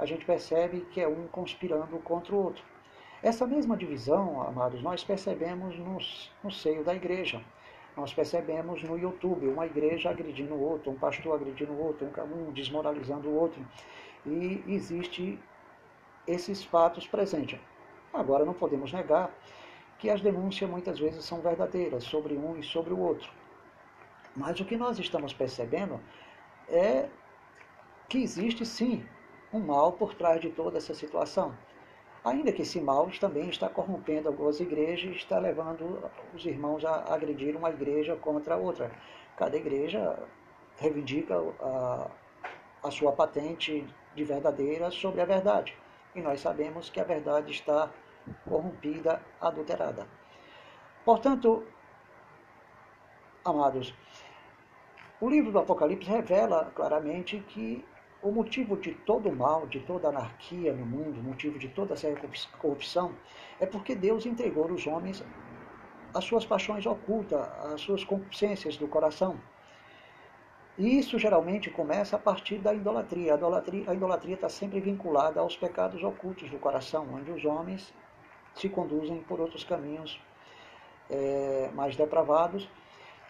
[0.00, 2.64] a gente percebe que é um conspirando contra o outro.
[3.22, 5.98] Essa mesma divisão, amados, nós percebemos no,
[6.42, 7.38] no seio da igreja.
[7.94, 12.50] Nós percebemos no YouTube uma igreja agredindo o outro, um pastor agredindo o outro, um
[12.50, 13.62] desmoralizando o outro.
[14.26, 15.38] E existe
[16.26, 17.58] esses fatos presentes.
[18.12, 19.30] Agora, não podemos negar
[19.98, 23.30] que as denúncias muitas vezes são verdadeiras sobre um e sobre o outro.
[24.34, 26.00] Mas o que nós estamos percebendo
[26.68, 27.08] é
[28.08, 29.04] que existe sim
[29.52, 31.54] um mal por trás de toda essa situação.
[32.24, 37.56] Ainda que esse mal também está corrompendo algumas igrejas, está levando os irmãos a agredir
[37.56, 38.90] uma igreja contra a outra.
[39.36, 40.18] Cada igreja
[40.76, 42.10] reivindica a,
[42.82, 45.76] a sua patente de verdadeira sobre a verdade.
[46.14, 47.90] E nós sabemos que a verdade está
[48.48, 50.06] corrompida, adulterada.
[51.04, 51.64] Portanto,
[53.44, 53.94] amados,
[55.20, 57.84] o livro do Apocalipse revela claramente que
[58.22, 61.94] o motivo de todo o mal, de toda anarquia no mundo, o motivo de toda
[61.94, 62.08] essa
[62.58, 63.14] corrupção,
[63.58, 65.24] é porque Deus entregou aos homens
[66.12, 67.40] as suas paixões ocultas,
[67.72, 69.38] as suas concupiscências do coração.
[70.80, 73.34] E isso geralmente começa a partir da idolatria.
[73.34, 77.92] A idolatria, está sempre vinculada aos pecados ocultos do coração, onde os homens
[78.54, 80.18] se conduzem por outros caminhos
[81.10, 82.66] é, mais depravados,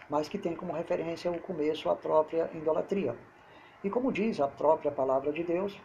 [0.09, 3.17] mas que tem como referência o começo a própria idolatria.
[3.83, 5.77] E como diz a própria palavra de Deus,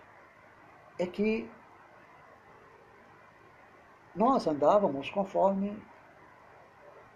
[0.97, 1.51] é que
[4.15, 5.77] nós andávamos conforme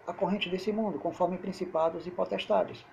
[0.05, 2.85] a corrente desse mundo, conforme principados e potestades,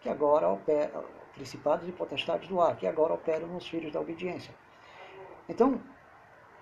[0.00, 4.54] que agora operam, principados e potestades do ar, que agora operam nos filhos da obediência.
[5.48, 5.80] Então,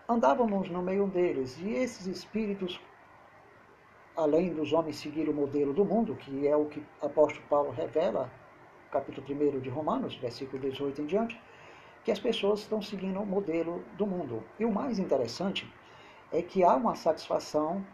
[0.08, 2.80] andávamos no meio deles, e esses espíritos,
[4.16, 7.70] além dos homens seguir o modelo do mundo, que é o que o apóstolo Paulo
[7.70, 8.30] revela
[8.90, 11.40] capítulo 1 de Romanos, versículo 18 em diante,
[12.04, 14.42] que as pessoas estão seguindo o modelo do mundo.
[14.58, 15.70] E o mais interessante
[16.32, 17.84] é que há uma satisfação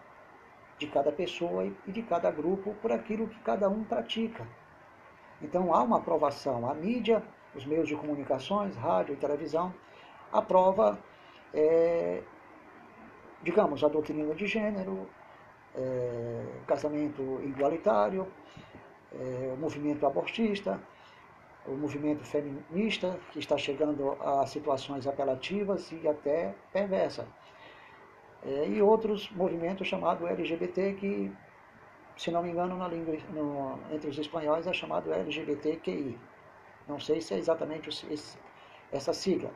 [0.78, 4.46] de cada pessoa e de cada grupo por aquilo que cada um pratica.
[5.44, 6.68] Então há uma aprovação.
[6.68, 7.22] A mídia,
[7.54, 9.74] os meios de comunicações, rádio e televisão,
[10.33, 10.98] aprova,
[11.52, 12.22] é,
[13.42, 15.07] digamos, a doutrina de gênero,
[15.76, 18.26] é, casamento igualitário,
[19.12, 20.80] é, o movimento abortista,
[21.66, 27.26] o movimento feminista, que está chegando a situações apelativas e até perversas.
[28.46, 31.30] É, e outros movimentos chamados LGBT, que,
[32.16, 36.18] se não me engano, na língua, no, entre os espanhóis é chamado LGBTQI.
[36.87, 38.38] Não sei se é exatamente esse,
[38.92, 39.50] essa sigla.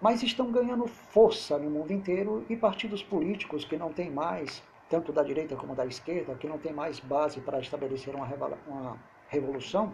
[0.00, 5.12] Mas estão ganhando força no mundo inteiro e partidos políticos que não têm mais tanto
[5.12, 8.28] da direita como da esquerda, que não tem mais base para estabelecer uma,
[8.66, 9.92] uma revolução,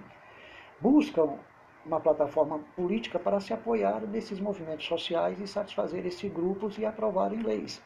[0.81, 1.38] buscam
[1.87, 7.43] uma plataforma política para se apoiar nesses movimentos sociais e satisfazer esses grupos e aprovarem
[7.43, 7.83] leis.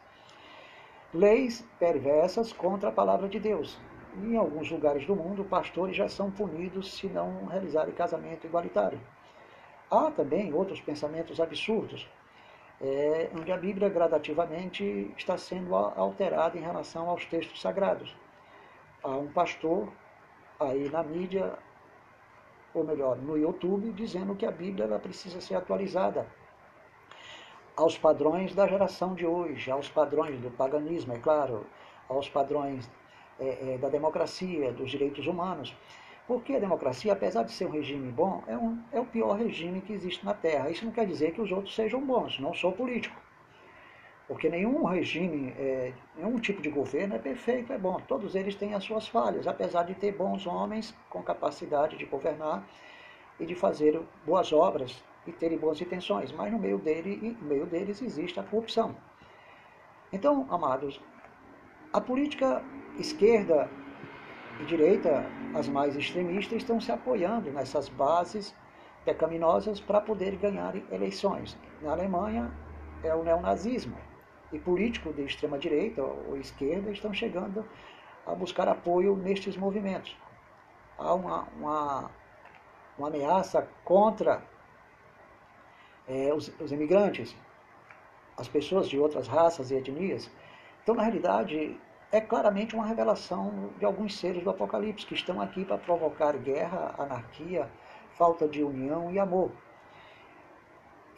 [1.14, 3.79] Leis perversas contra a palavra de Deus.
[4.16, 9.00] Em alguns lugares do mundo, pastores já são punidos se não realizarem casamento igualitário.
[9.88, 12.05] Há também outros pensamentos absurdos,
[12.81, 18.12] é, onde a Bíblia gradativamente está sendo alterada em relação aos textos sagrados.
[19.00, 19.92] Há um pastor
[20.58, 21.56] aí na mídia,
[22.75, 26.27] ou melhor, no YouTube, dizendo que a Bíblia ela precisa ser atualizada
[27.77, 31.66] aos padrões da geração de hoje, aos padrões do paganismo, é claro,
[32.08, 32.88] aos padrões
[33.38, 35.75] é, é, da democracia, dos direitos humanos.
[36.27, 39.81] Porque a democracia, apesar de ser um regime bom, é, um, é o pior regime
[39.81, 40.70] que existe na Terra.
[40.70, 43.20] Isso não quer dizer que os outros sejam bons, não sou político.
[44.27, 48.00] Porque nenhum regime, é, nenhum tipo de governo é perfeito, é bom.
[48.08, 52.66] Todos eles têm as suas falhas, apesar de ter bons homens com capacidade de governar
[53.38, 56.33] e de fazer boas obras e terem boas intenções.
[56.33, 58.96] Mas no meio, dele, no meio deles existe a corrupção.
[60.12, 61.00] Então, amados,
[61.92, 62.62] a política
[62.98, 63.68] esquerda
[64.60, 68.54] e direita, as mais extremistas, estão se apoiando nessas bases
[69.04, 71.58] pecaminosas para poder ganhar eleições.
[71.83, 72.52] Na Alemanha
[73.02, 73.96] é o neonazismo
[74.52, 77.64] e políticos de extrema direita ou esquerda estão chegando
[78.27, 80.16] a buscar apoio nestes movimentos.
[80.96, 82.10] Há uma, uma,
[82.96, 84.42] uma ameaça contra
[86.09, 87.37] é, os, os imigrantes,
[88.37, 90.31] as pessoas de outras raças e etnias.
[90.83, 91.79] Então, na realidade,
[92.13, 96.94] é claramente uma revelação de alguns seres do Apocalipse que estão aqui para provocar guerra,
[96.98, 97.69] anarquia,
[98.17, 99.50] falta de união e amor.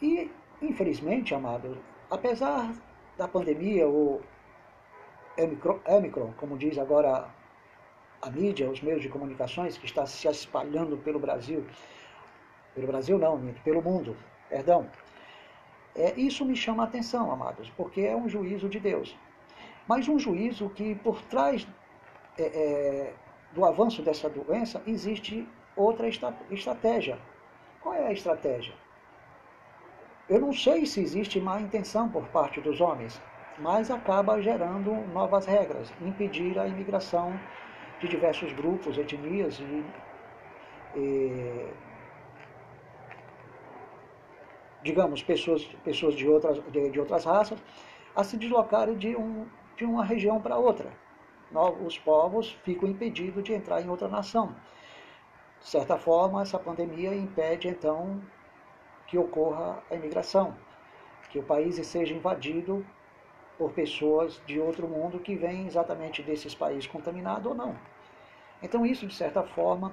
[0.01, 0.31] E,
[0.63, 1.79] infelizmente, amado,
[2.11, 2.73] apesar
[3.17, 4.21] da pandemia, o
[5.87, 7.29] Omicron, como diz agora
[8.23, 11.67] a mídia, os meios de comunicações, que está se espalhando pelo Brasil,
[12.75, 14.17] pelo Brasil não, pelo mundo,
[14.49, 14.89] perdão.
[15.95, 19.17] É, isso me chama a atenção, amados, porque é um juízo de Deus.
[19.89, 21.67] Mas um juízo que por trás
[22.39, 23.15] é, é,
[23.53, 26.07] do avanço dessa doença existe outra
[26.51, 27.19] estratégia.
[27.81, 28.75] Qual é a estratégia?
[30.29, 33.21] Eu não sei se existe má intenção por parte dos homens,
[33.59, 37.39] mas acaba gerando novas regras, impedir a imigração
[38.01, 39.85] de diversos grupos, etnias e,
[40.99, 41.71] e
[44.83, 47.59] digamos, pessoas, pessoas de, outras, de, de outras raças,
[48.15, 49.47] a se deslocarem de, um,
[49.77, 50.91] de uma região para outra.
[51.85, 54.55] Os povos ficam impedidos de entrar em outra nação.
[55.61, 58.21] De certa forma, essa pandemia impede, então,
[59.07, 60.57] que ocorra a imigração,
[61.31, 62.85] que o país seja invadido
[63.57, 67.77] por pessoas de outro mundo que vêm exatamente desses países contaminados ou não.
[68.63, 69.93] Então, isso, de certa forma,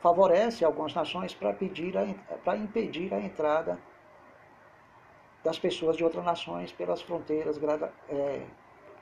[0.00, 1.94] favorece algumas nações para pedir
[2.44, 3.78] para impedir a entrada
[5.44, 7.58] das pessoas de outras nações pelas fronteiras
[8.08, 8.42] é,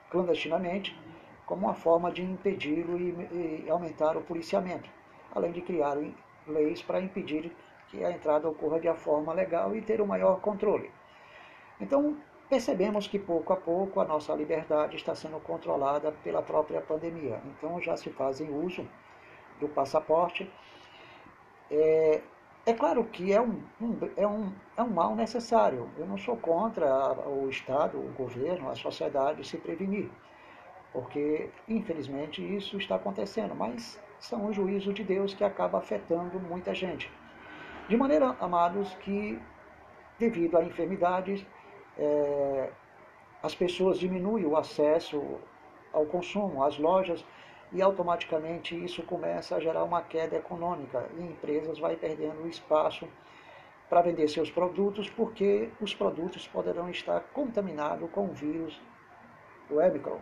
[0.09, 0.97] clandestinamente,
[1.45, 4.89] como uma forma de impedi-lo e, e, aumentar o policiamento,
[5.33, 5.97] além de criar
[6.47, 7.51] leis para impedir
[7.89, 10.91] que a entrada ocorra de forma legal e ter o um maior controle.
[11.81, 12.17] Então,
[12.49, 17.41] percebemos que pouco a pouco a nossa liberdade está sendo controlada pela própria pandemia.
[17.45, 18.87] Então, já se fazem uso
[19.59, 20.49] do passaporte
[21.71, 22.21] é,
[22.65, 25.89] é claro que é um, um, é, um, é um mal necessário.
[25.97, 26.87] Eu não sou contra
[27.27, 30.09] o Estado, o governo, a sociedade se prevenir,
[30.93, 36.73] porque infelizmente isso está acontecendo, mas são os juízos de Deus que acaba afetando muita
[36.73, 37.11] gente.
[37.87, 39.39] De maneira, amados, que
[40.19, 41.45] devido a enfermidades,
[41.97, 42.69] é,
[43.41, 45.39] as pessoas diminuem o acesso
[45.93, 47.25] ao consumo, as lojas
[47.71, 53.07] e automaticamente isso começa a gerar uma queda econômica e empresas vai perdendo espaço
[53.89, 58.79] para vender seus produtos porque os produtos poderão estar contaminados com o vírus
[59.67, 60.19] do Omicron.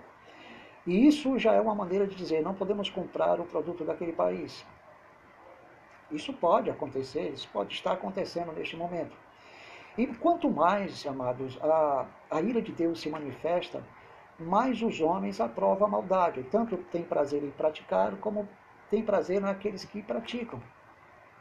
[0.86, 4.66] E isso já é uma maneira de dizer, não podemos comprar o produto daquele país.
[6.10, 9.16] Isso pode acontecer, isso pode estar acontecendo neste momento.
[9.98, 13.84] E quanto mais, amados, a, a ira de Deus se manifesta,
[14.40, 18.48] mais os homens aprovam a maldade, tanto tem prazer em praticar, como
[18.90, 20.62] tem prazer naqueles que praticam.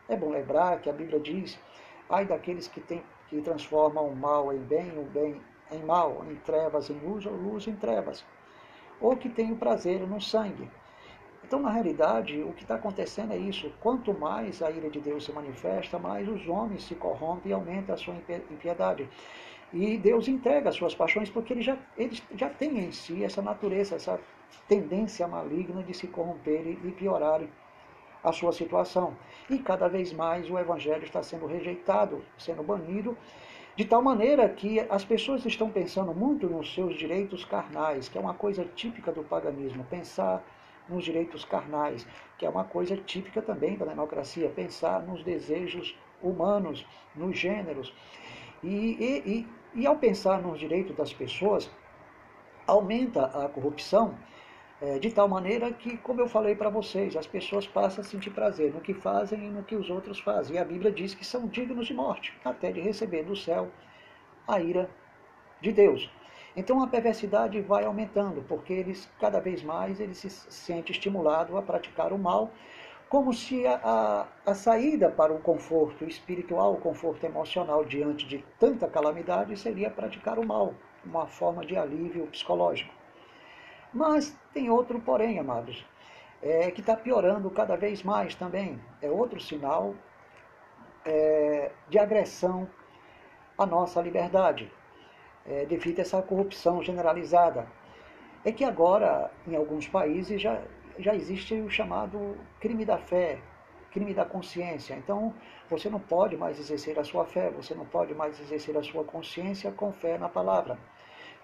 [0.08, 1.58] É bom lembrar que a Bíblia diz:
[2.08, 5.40] ai daqueles que, tem, que transformam o mal em bem, o bem
[5.70, 8.24] em mal, em trevas em luz, ou luz em trevas,
[9.00, 10.70] ou que têm o prazer no sangue.
[11.44, 15.24] Então, na realidade, o que está acontecendo é isso: quanto mais a ira de Deus
[15.24, 18.14] se manifesta, mais os homens se corrompem e aumenta a sua
[18.50, 19.08] impiedade.
[19.72, 23.42] E Deus entrega as suas paixões porque ele já, ele já tem em si essa
[23.42, 24.20] natureza, essa
[24.68, 27.48] tendência maligna de se corromperem e piorarem
[28.22, 29.16] a sua situação.
[29.50, 33.16] E cada vez mais o evangelho está sendo rejeitado, sendo banido,
[33.76, 38.20] de tal maneira que as pessoas estão pensando muito nos seus direitos carnais, que é
[38.20, 40.42] uma coisa típica do paganismo, pensar
[40.88, 42.06] nos direitos carnais,
[42.38, 47.92] que é uma coisa típica também da democracia, pensar nos desejos humanos, nos gêneros.
[48.62, 51.70] E, e, e, e ao pensar nos direitos das pessoas,
[52.66, 54.16] aumenta a corrupção
[54.80, 58.30] é, de tal maneira que, como eu falei para vocês, as pessoas passam a sentir
[58.30, 60.56] prazer no que fazem e no que os outros fazem.
[60.56, 63.70] E a Bíblia diz que são dignos de morte, até de receber do céu
[64.48, 64.90] a ira
[65.60, 66.10] de Deus.
[66.56, 71.60] Então a perversidade vai aumentando, porque eles cada vez mais eles se sentem estimulados a
[71.60, 72.50] praticar o mal
[73.08, 78.44] como se a, a, a, saída para o conforto espiritual, o conforto emocional diante de
[78.58, 82.92] tanta calamidade seria praticar o mal, uma forma de alívio psicológico.
[83.94, 85.86] Mas tem outro porém, amados,
[86.42, 88.80] é, que está piorando cada vez mais também.
[89.00, 89.94] É outro sinal
[91.04, 92.68] é, de agressão
[93.56, 94.70] à nossa liberdade,
[95.46, 97.66] é, devido a essa corrupção generalizada.
[98.44, 100.60] É que agora, em alguns países, já
[100.98, 103.38] já existe o chamado crime da fé,
[103.92, 104.94] crime da consciência.
[104.94, 105.34] Então,
[105.70, 109.04] você não pode mais exercer a sua fé, você não pode mais exercer a sua
[109.04, 110.78] consciência com fé na palavra.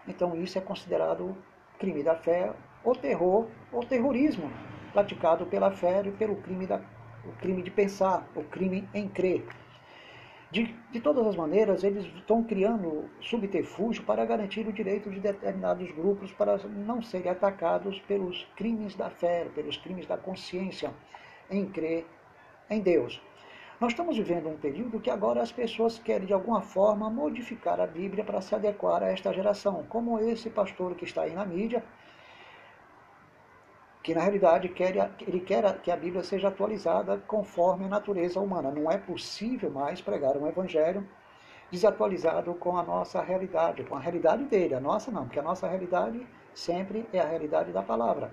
[0.07, 1.37] Então, isso é considerado
[1.79, 2.53] crime da fé,
[2.85, 4.51] ou terror, ou terrorismo,
[4.93, 6.81] praticado pela fé e pelo crime, da,
[7.25, 9.47] o crime de pensar, o crime em crer.
[10.53, 15.91] De, de todas as maneiras, eles estão criando subterfúgio para garantir o direito de determinados
[15.93, 20.93] grupos para não serem atacados pelos crimes da fé, pelos crimes da consciência
[21.51, 22.05] em crer
[22.69, 23.19] em Deus.
[23.81, 27.87] Nós estamos vivendo um período que agora as pessoas querem de alguma forma modificar a
[27.87, 31.83] Bíblia para se adequar a esta geração, como esse pastor que está aí na mídia,
[34.03, 38.71] que na realidade quer, ele quer que a Bíblia seja atualizada conforme a natureza humana.
[38.71, 41.07] Não é possível mais pregar um evangelho
[41.71, 45.69] desatualizado com a nossa realidade, com a realidade dele, a nossa não, porque a nossa
[45.69, 48.31] realidade sempre é a realidade da palavra.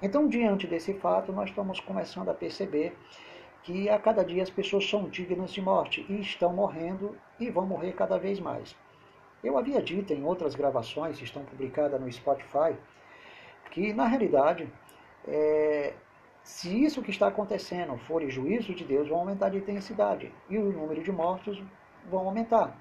[0.00, 2.96] Então, diante desse fato, nós estamos começando a perceber
[3.62, 7.66] que a cada dia as pessoas são dignas de morte e estão morrendo e vão
[7.66, 8.76] morrer cada vez mais.
[9.42, 12.76] Eu havia dito em outras gravações que estão publicadas no Spotify
[13.70, 14.72] que, na realidade,
[15.26, 15.92] é,
[16.42, 20.72] se isso que está acontecendo for juízo de Deus, vão aumentar de intensidade e o
[20.72, 21.62] número de mortos
[22.08, 22.76] vão aumentar.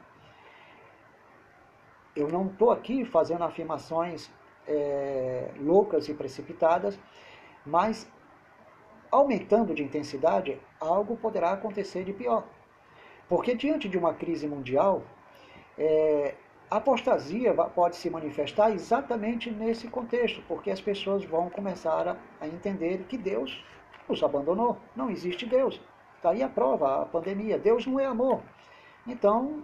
[2.15, 4.31] Eu não estou aqui fazendo afirmações
[4.67, 6.97] é, loucas e precipitadas,
[7.65, 8.09] mas
[9.11, 12.45] aumentando de intensidade, algo poderá acontecer de pior.
[13.27, 15.03] Porque diante de uma crise mundial,
[15.77, 16.35] é,
[16.69, 23.05] a apostasia pode se manifestar exatamente nesse contexto, porque as pessoas vão começar a, entender
[23.07, 23.63] que Deus
[24.07, 25.79] os abandonou, não existe Deus.
[26.17, 27.57] Está aí a prova, a pandemia.
[27.57, 28.41] Deus não é amor.
[29.05, 29.63] Então,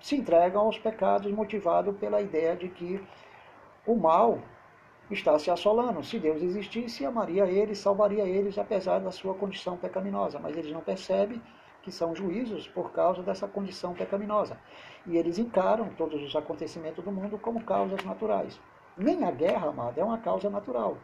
[0.00, 3.00] se entregam aos pecados motivado pela ideia de que
[3.86, 4.40] o mal
[5.10, 6.02] está se assolando.
[6.02, 10.38] Se Deus existisse, amaria eles, salvaria eles, apesar da sua condição pecaminosa.
[10.40, 11.40] Mas eles não percebem
[11.82, 14.56] que são juízos por causa dessa condição pecaminosa.
[15.06, 18.60] E eles encaram todos os acontecimentos do mundo como causas naturais.
[18.96, 20.96] Nem a guerra, amada, é uma causa natural.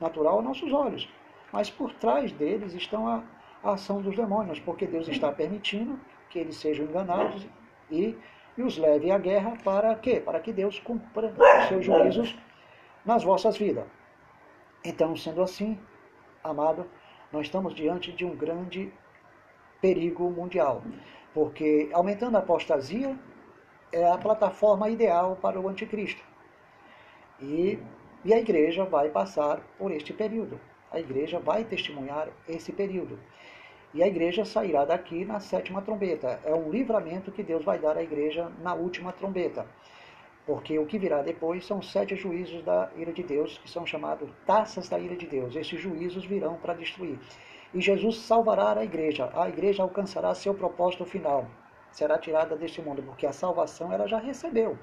[0.00, 1.08] Natural aos nossos olhos.
[1.52, 3.22] Mas por trás deles estão a,
[3.62, 5.98] a ação dos demônios, porque Deus está permitindo
[6.28, 7.46] que eles sejam enganados
[7.90, 8.18] e,
[8.58, 10.20] e os leve à guerra para quê?
[10.20, 12.36] Para que Deus cumpra os seus juízos
[13.04, 13.84] nas vossas vidas.
[14.84, 15.78] Então, sendo assim,
[16.42, 16.86] amado,
[17.32, 18.92] nós estamos diante de um grande
[19.80, 20.82] perigo mundial,
[21.34, 23.16] porque aumentando a apostasia
[23.92, 26.22] é a plataforma ideal para o anticristo.
[27.40, 27.78] E,
[28.24, 30.58] e a igreja vai passar por este período.
[30.90, 33.18] A igreja vai testemunhar esse período.
[33.92, 36.40] E a igreja sairá daqui na sétima trombeta.
[36.44, 39.66] É um livramento que Deus vai dar à igreja na última trombeta.
[40.46, 44.30] Porque o que virá depois são sete juízos da ira de Deus, que são chamados
[44.46, 45.56] taças da ira de Deus.
[45.56, 47.18] Esses juízos virão para destruir.
[47.76, 49.28] E Jesus salvará a igreja.
[49.34, 51.44] A igreja alcançará seu propósito final.
[51.90, 54.78] Será tirada deste mundo, porque a salvação ela já recebeu.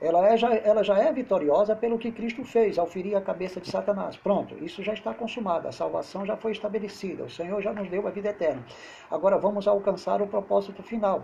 [0.00, 3.60] Ela, é, já, ela já é vitoriosa pelo que Cristo fez ao ferir a cabeça
[3.60, 4.16] de Satanás.
[4.16, 5.68] Pronto, isso já está consumado.
[5.68, 7.24] A salvação já foi estabelecida.
[7.24, 8.64] O Senhor já nos deu a vida eterna.
[9.10, 11.22] Agora vamos alcançar o propósito final,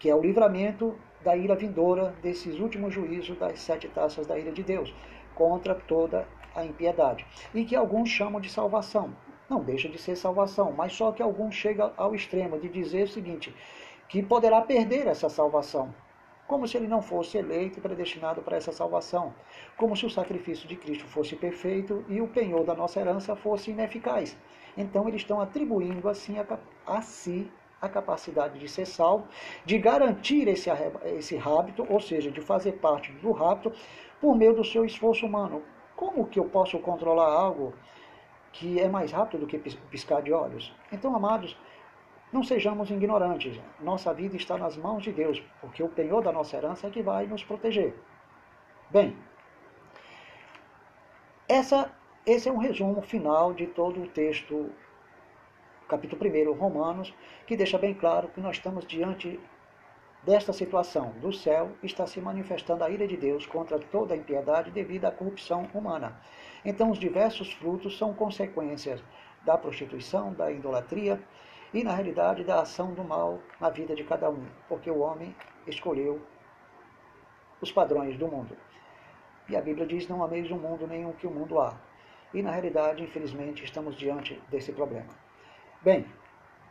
[0.00, 4.50] que é o livramento da ira vindoura desses últimos juízos das sete taças da ira
[4.50, 4.92] de Deus
[5.32, 6.26] contra toda
[6.56, 7.24] a impiedade.
[7.54, 9.14] E que alguns chamam de salvação.
[9.52, 13.08] Não deixa de ser salvação, mas só que alguns chegam ao extremo de dizer o
[13.08, 13.54] seguinte,
[14.08, 15.94] que poderá perder essa salvação,
[16.46, 19.34] como se ele não fosse eleito e predestinado para essa salvação,
[19.76, 23.70] como se o sacrifício de Cristo fosse perfeito e o penhor da nossa herança fosse
[23.70, 24.38] ineficaz.
[24.74, 26.46] Então eles estão atribuindo assim a,
[26.86, 29.28] a si a capacidade de ser salvo,
[29.66, 30.70] de garantir esse,
[31.14, 33.70] esse hábito, ou seja, de fazer parte do rapto,
[34.18, 35.62] por meio do seu esforço humano.
[35.94, 37.74] Como que eu posso controlar algo
[38.52, 40.72] que é mais rápido do que piscar de olhos?
[40.92, 41.56] Então, amados,
[42.32, 43.60] não sejamos ignorantes.
[43.80, 47.02] Nossa vida está nas mãos de Deus, porque o penhor da nossa herança é que
[47.02, 47.94] vai nos proteger.
[48.90, 49.16] Bem,
[51.48, 51.90] essa,
[52.24, 54.70] esse é um resumo final de todo o texto
[55.88, 57.12] capítulo 1, Romanos,
[57.46, 59.38] que deixa bem claro que nós estamos diante
[60.22, 61.10] desta situação.
[61.20, 65.10] Do céu está se manifestando a ira de Deus contra toda a impiedade devido à
[65.10, 66.18] corrupção humana.
[66.64, 69.02] Então, os diversos frutos são consequências
[69.44, 71.20] da prostituição, da idolatria
[71.74, 75.34] e, na realidade, da ação do mal na vida de cada um, porque o homem
[75.66, 76.20] escolheu
[77.60, 78.56] os padrões do mundo.
[79.48, 81.74] E a Bíblia diz: Não ameis o mundo nenhum que o mundo há.
[82.32, 85.10] E, na realidade, infelizmente, estamos diante desse problema.
[85.82, 86.06] Bem,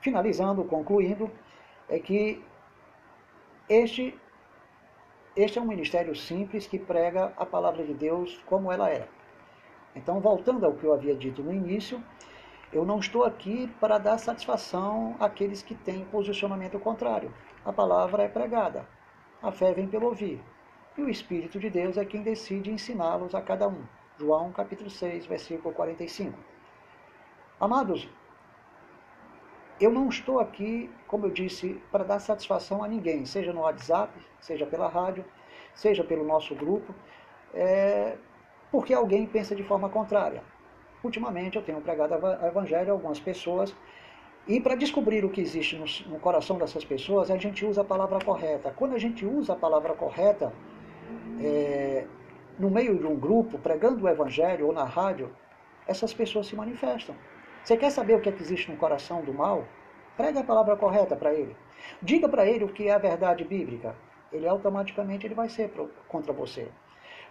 [0.02, 1.30] finalizando, concluindo,
[1.90, 2.44] é que
[3.70, 4.18] este,
[5.36, 9.08] este é um ministério simples que prega a palavra de Deus como ela é.
[9.96, 12.02] Então, voltando ao que eu havia dito no início,
[12.74, 17.34] Eu não estou aqui para dar satisfação àqueles que têm posicionamento contrário.
[17.66, 18.88] A palavra é pregada.
[19.44, 20.42] A fé vem pelo ouvir.
[20.98, 23.84] E o Espírito de Deus é quem decide ensiná-los a cada um.
[24.18, 26.38] João capítulo 6, versículo 45.
[27.60, 28.08] Amados,
[29.78, 34.14] eu não estou aqui, como eu disse, para dar satisfação a ninguém, seja no WhatsApp,
[34.40, 35.26] seja pela rádio,
[35.76, 36.96] seja pelo nosso grupo,
[37.54, 38.16] é,
[38.72, 40.42] porque alguém pensa de forma contrária.
[41.04, 43.76] Ultimamente eu tenho pregado o Evangelho a algumas pessoas
[44.48, 47.84] e para descobrir o que existe no, no, coração dessas pessoas, a gente usa a
[47.84, 48.74] palavra correta.
[48.76, 50.52] Quando a gente usa a palavra correta,
[51.40, 52.06] é,
[52.58, 55.32] no meio de um grupo, pregando o Evangelho ou na rádio,
[55.88, 57.16] essas pessoas se manifestam.
[57.64, 59.66] Você quer saber o que, é que existe no coração do mal?
[60.18, 61.56] Pregue a palavra correta para ele.
[62.02, 63.96] Diga para ele o que é a verdade bíblica.
[64.32, 65.72] Ele automaticamente ele vai ser
[66.08, 66.68] contra você.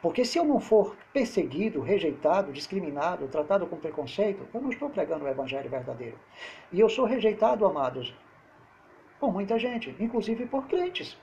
[0.02, 5.24] Porque se eu não for perseguido, rejeitado, discriminado, tratado com preconceito, eu não estou pregando
[5.24, 6.18] o evangelho verdadeiro.
[6.72, 8.14] E eu sou rejeitado, amados,
[9.18, 11.18] por muita gente, inclusive por crentes.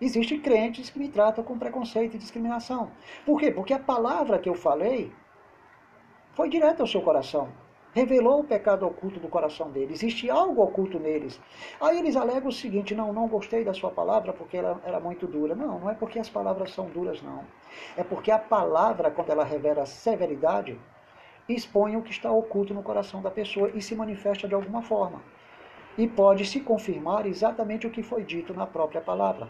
[0.00, 2.90] Existem crentes que me tratam com preconceito e discriminação.
[3.26, 3.50] Por quê?
[3.50, 5.12] Porque a palavra que eu falei
[6.34, 7.48] foi direta ao seu coração
[7.94, 10.02] revelou o pecado oculto do coração deles.
[10.02, 11.40] Existe algo oculto neles.
[11.80, 15.26] Aí eles alegam o seguinte: não, não gostei da sua palavra porque ela era muito
[15.26, 15.54] dura.
[15.54, 17.44] Não, não é porque as palavras são duras, não.
[17.96, 20.78] É porque a palavra, quando ela revela severidade,
[21.48, 25.22] expõe o que está oculto no coração da pessoa e se manifesta de alguma forma.
[25.96, 29.48] E pode se confirmar exatamente o que foi dito na própria palavra.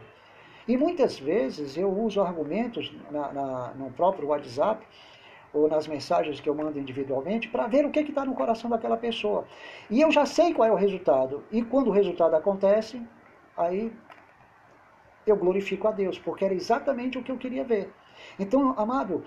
[0.68, 4.84] E muitas vezes eu uso argumentos na, na, no próprio WhatsApp
[5.55, 8.96] ou nas mensagens que eu mando individualmente, para ver o que está no coração daquela
[8.96, 9.44] pessoa.
[9.88, 11.44] E eu já sei qual é o resultado.
[11.50, 13.00] E quando o resultado acontece,
[13.57, 13.92] aí
[15.24, 17.90] eu glorifico a Deus, porque era exatamente o que eu queria ver.
[18.38, 19.24] Então, amado,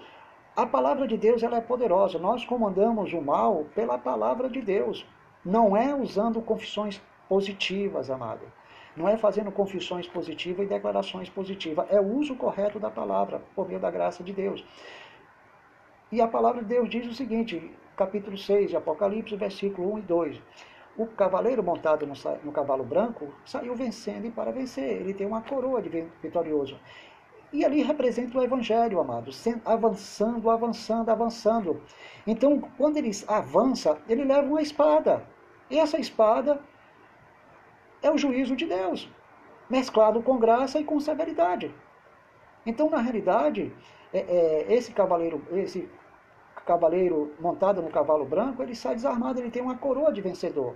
[0.56, 2.20] a palavra de Deus ela é poderosa.
[2.20, 5.06] Nós comandamos o mal pela palavra de Deus.
[5.46, 8.42] Não é usando confissões positivas, amado.
[8.96, 11.86] Não é fazendo confissões positivas e declarações positivas.
[11.90, 14.66] É o uso correto da palavra, por meio da graça de Deus.
[16.10, 20.02] E a palavra de Deus diz o seguinte, capítulo 6 de Apocalipse, versículo 1 e
[20.04, 20.42] 2.
[20.98, 22.14] O cavaleiro montado no,
[22.46, 25.02] no cavalo branco saiu vencendo e para vencer.
[25.02, 26.80] Ele tem uma coroa de vitorioso.
[27.52, 31.82] E ali representa o Evangelho, amados, avançando, avançando, avançando.
[32.26, 35.26] Então, quando ele avança, ele leva uma espada.
[35.70, 36.62] E essa espada
[38.02, 39.10] é o juízo de Deus,
[39.70, 41.74] mesclado com graça e com severidade.
[42.66, 43.74] Então, na realidade,
[44.14, 45.90] é, é, esse cavaleiro, esse
[46.66, 50.76] cavaleiro montado no cavalo branco, ele sai desarmado, ele tem uma coroa de vencedor.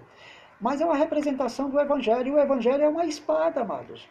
[0.60, 4.08] Mas é uma representação do Evangelho, e o Evangelho é uma espada, amados,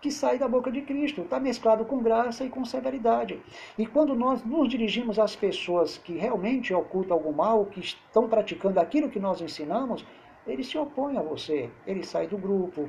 [0.00, 3.40] que sai da boca de Cristo, está mesclado com graça e com severidade.
[3.78, 8.78] E quando nós nos dirigimos às pessoas que realmente ocultam algum mal, que estão praticando
[8.78, 10.04] aquilo que nós ensinamos,
[10.46, 12.88] ele se opõe a você, ele sai do grupo,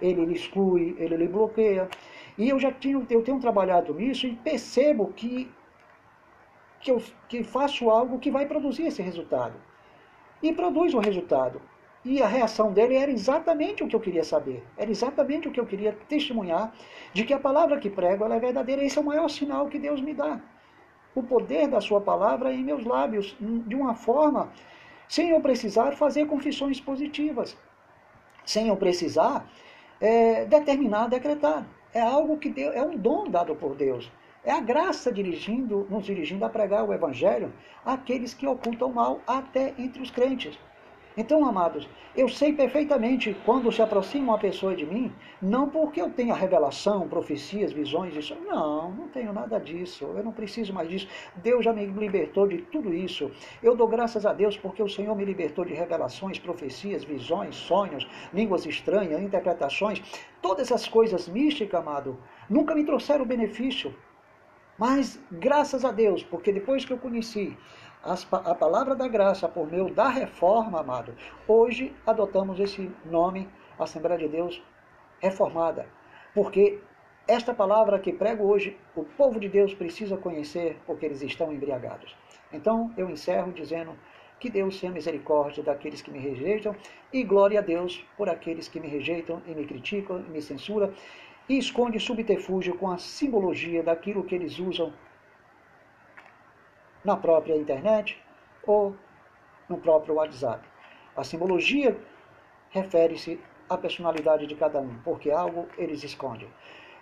[0.00, 1.88] ele lhe exclui, ele lhe bloqueia.
[2.38, 5.50] E eu já tinha, eu tenho trabalhado nisso e percebo que,
[6.80, 9.54] que eu que faço algo que vai produzir esse resultado.
[10.42, 11.60] E produz o resultado.
[12.04, 14.62] E a reação dele era exatamente o que eu queria saber.
[14.76, 16.72] Era exatamente o que eu queria testemunhar
[17.12, 18.84] de que a palavra que prego é verdadeira.
[18.84, 20.40] Esse é o maior sinal que Deus me dá.
[21.14, 24.52] O poder da sua palavra em meus lábios, de uma forma
[25.08, 27.56] sem eu precisar fazer confissões positivas,
[28.44, 29.48] sem eu precisar
[30.00, 31.66] é, determinar, decretar.
[31.96, 34.12] É algo que Deus, é um dom dado por Deus.
[34.44, 37.50] É a graça dirigindo, nos dirigindo a pregar o Evangelho
[37.82, 40.58] àqueles que ocultam mal até entre os crentes.
[41.18, 45.10] Então, amados, eu sei perfeitamente quando se aproxima uma pessoa de mim,
[45.40, 48.36] não porque eu tenha revelação, profecias, visões, isso.
[48.44, 50.04] Não, não tenho nada disso.
[50.04, 51.08] Eu não preciso mais disso.
[51.36, 53.30] Deus já me libertou de tudo isso.
[53.62, 58.06] Eu dou graças a Deus porque o Senhor me libertou de revelações, profecias, visões, sonhos,
[58.34, 60.02] línguas estranhas, interpretações.
[60.42, 62.18] Todas essas coisas místicas, amado,
[62.50, 63.94] nunca me trouxeram benefício.
[64.78, 67.56] Mas graças a Deus, porque depois que eu conheci
[68.06, 71.12] a palavra da graça por meio da reforma, amado.
[71.48, 74.62] Hoje adotamos esse nome, Assembleia de Deus
[75.20, 75.86] Reformada,
[76.32, 76.78] porque
[77.26, 82.16] esta palavra que prego hoje, o povo de Deus precisa conhecer, porque eles estão embriagados.
[82.52, 83.96] Então eu encerro dizendo
[84.38, 86.76] que Deus tenha misericórdia daqueles que me rejeitam
[87.12, 90.92] e glória a Deus por aqueles que me rejeitam e me criticam e me censuram
[91.48, 94.92] e esconde subterfúgio com a simbologia daquilo que eles usam
[97.06, 98.20] na própria internet
[98.66, 98.96] ou
[99.68, 100.66] no próprio WhatsApp.
[101.16, 101.96] A simbologia
[102.70, 103.40] refere-se
[103.70, 106.48] à personalidade de cada um, porque algo eles escondem.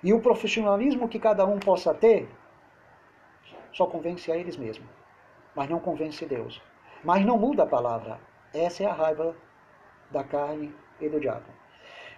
[0.02, 2.28] E o profissionalismo que cada um possa ter
[3.72, 4.88] só convence a eles mesmos,
[5.56, 6.60] mas não convence Deus.
[7.02, 8.20] Mas não muda a palavra.
[8.52, 9.34] Essa é a raiva
[10.10, 11.46] da carne e do diabo.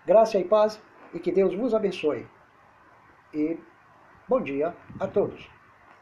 [0.05, 0.83] Graça e paz
[1.15, 2.27] e que Deus vos abençoe.
[3.33, 3.59] E
[4.29, 5.56] bom dia a todos.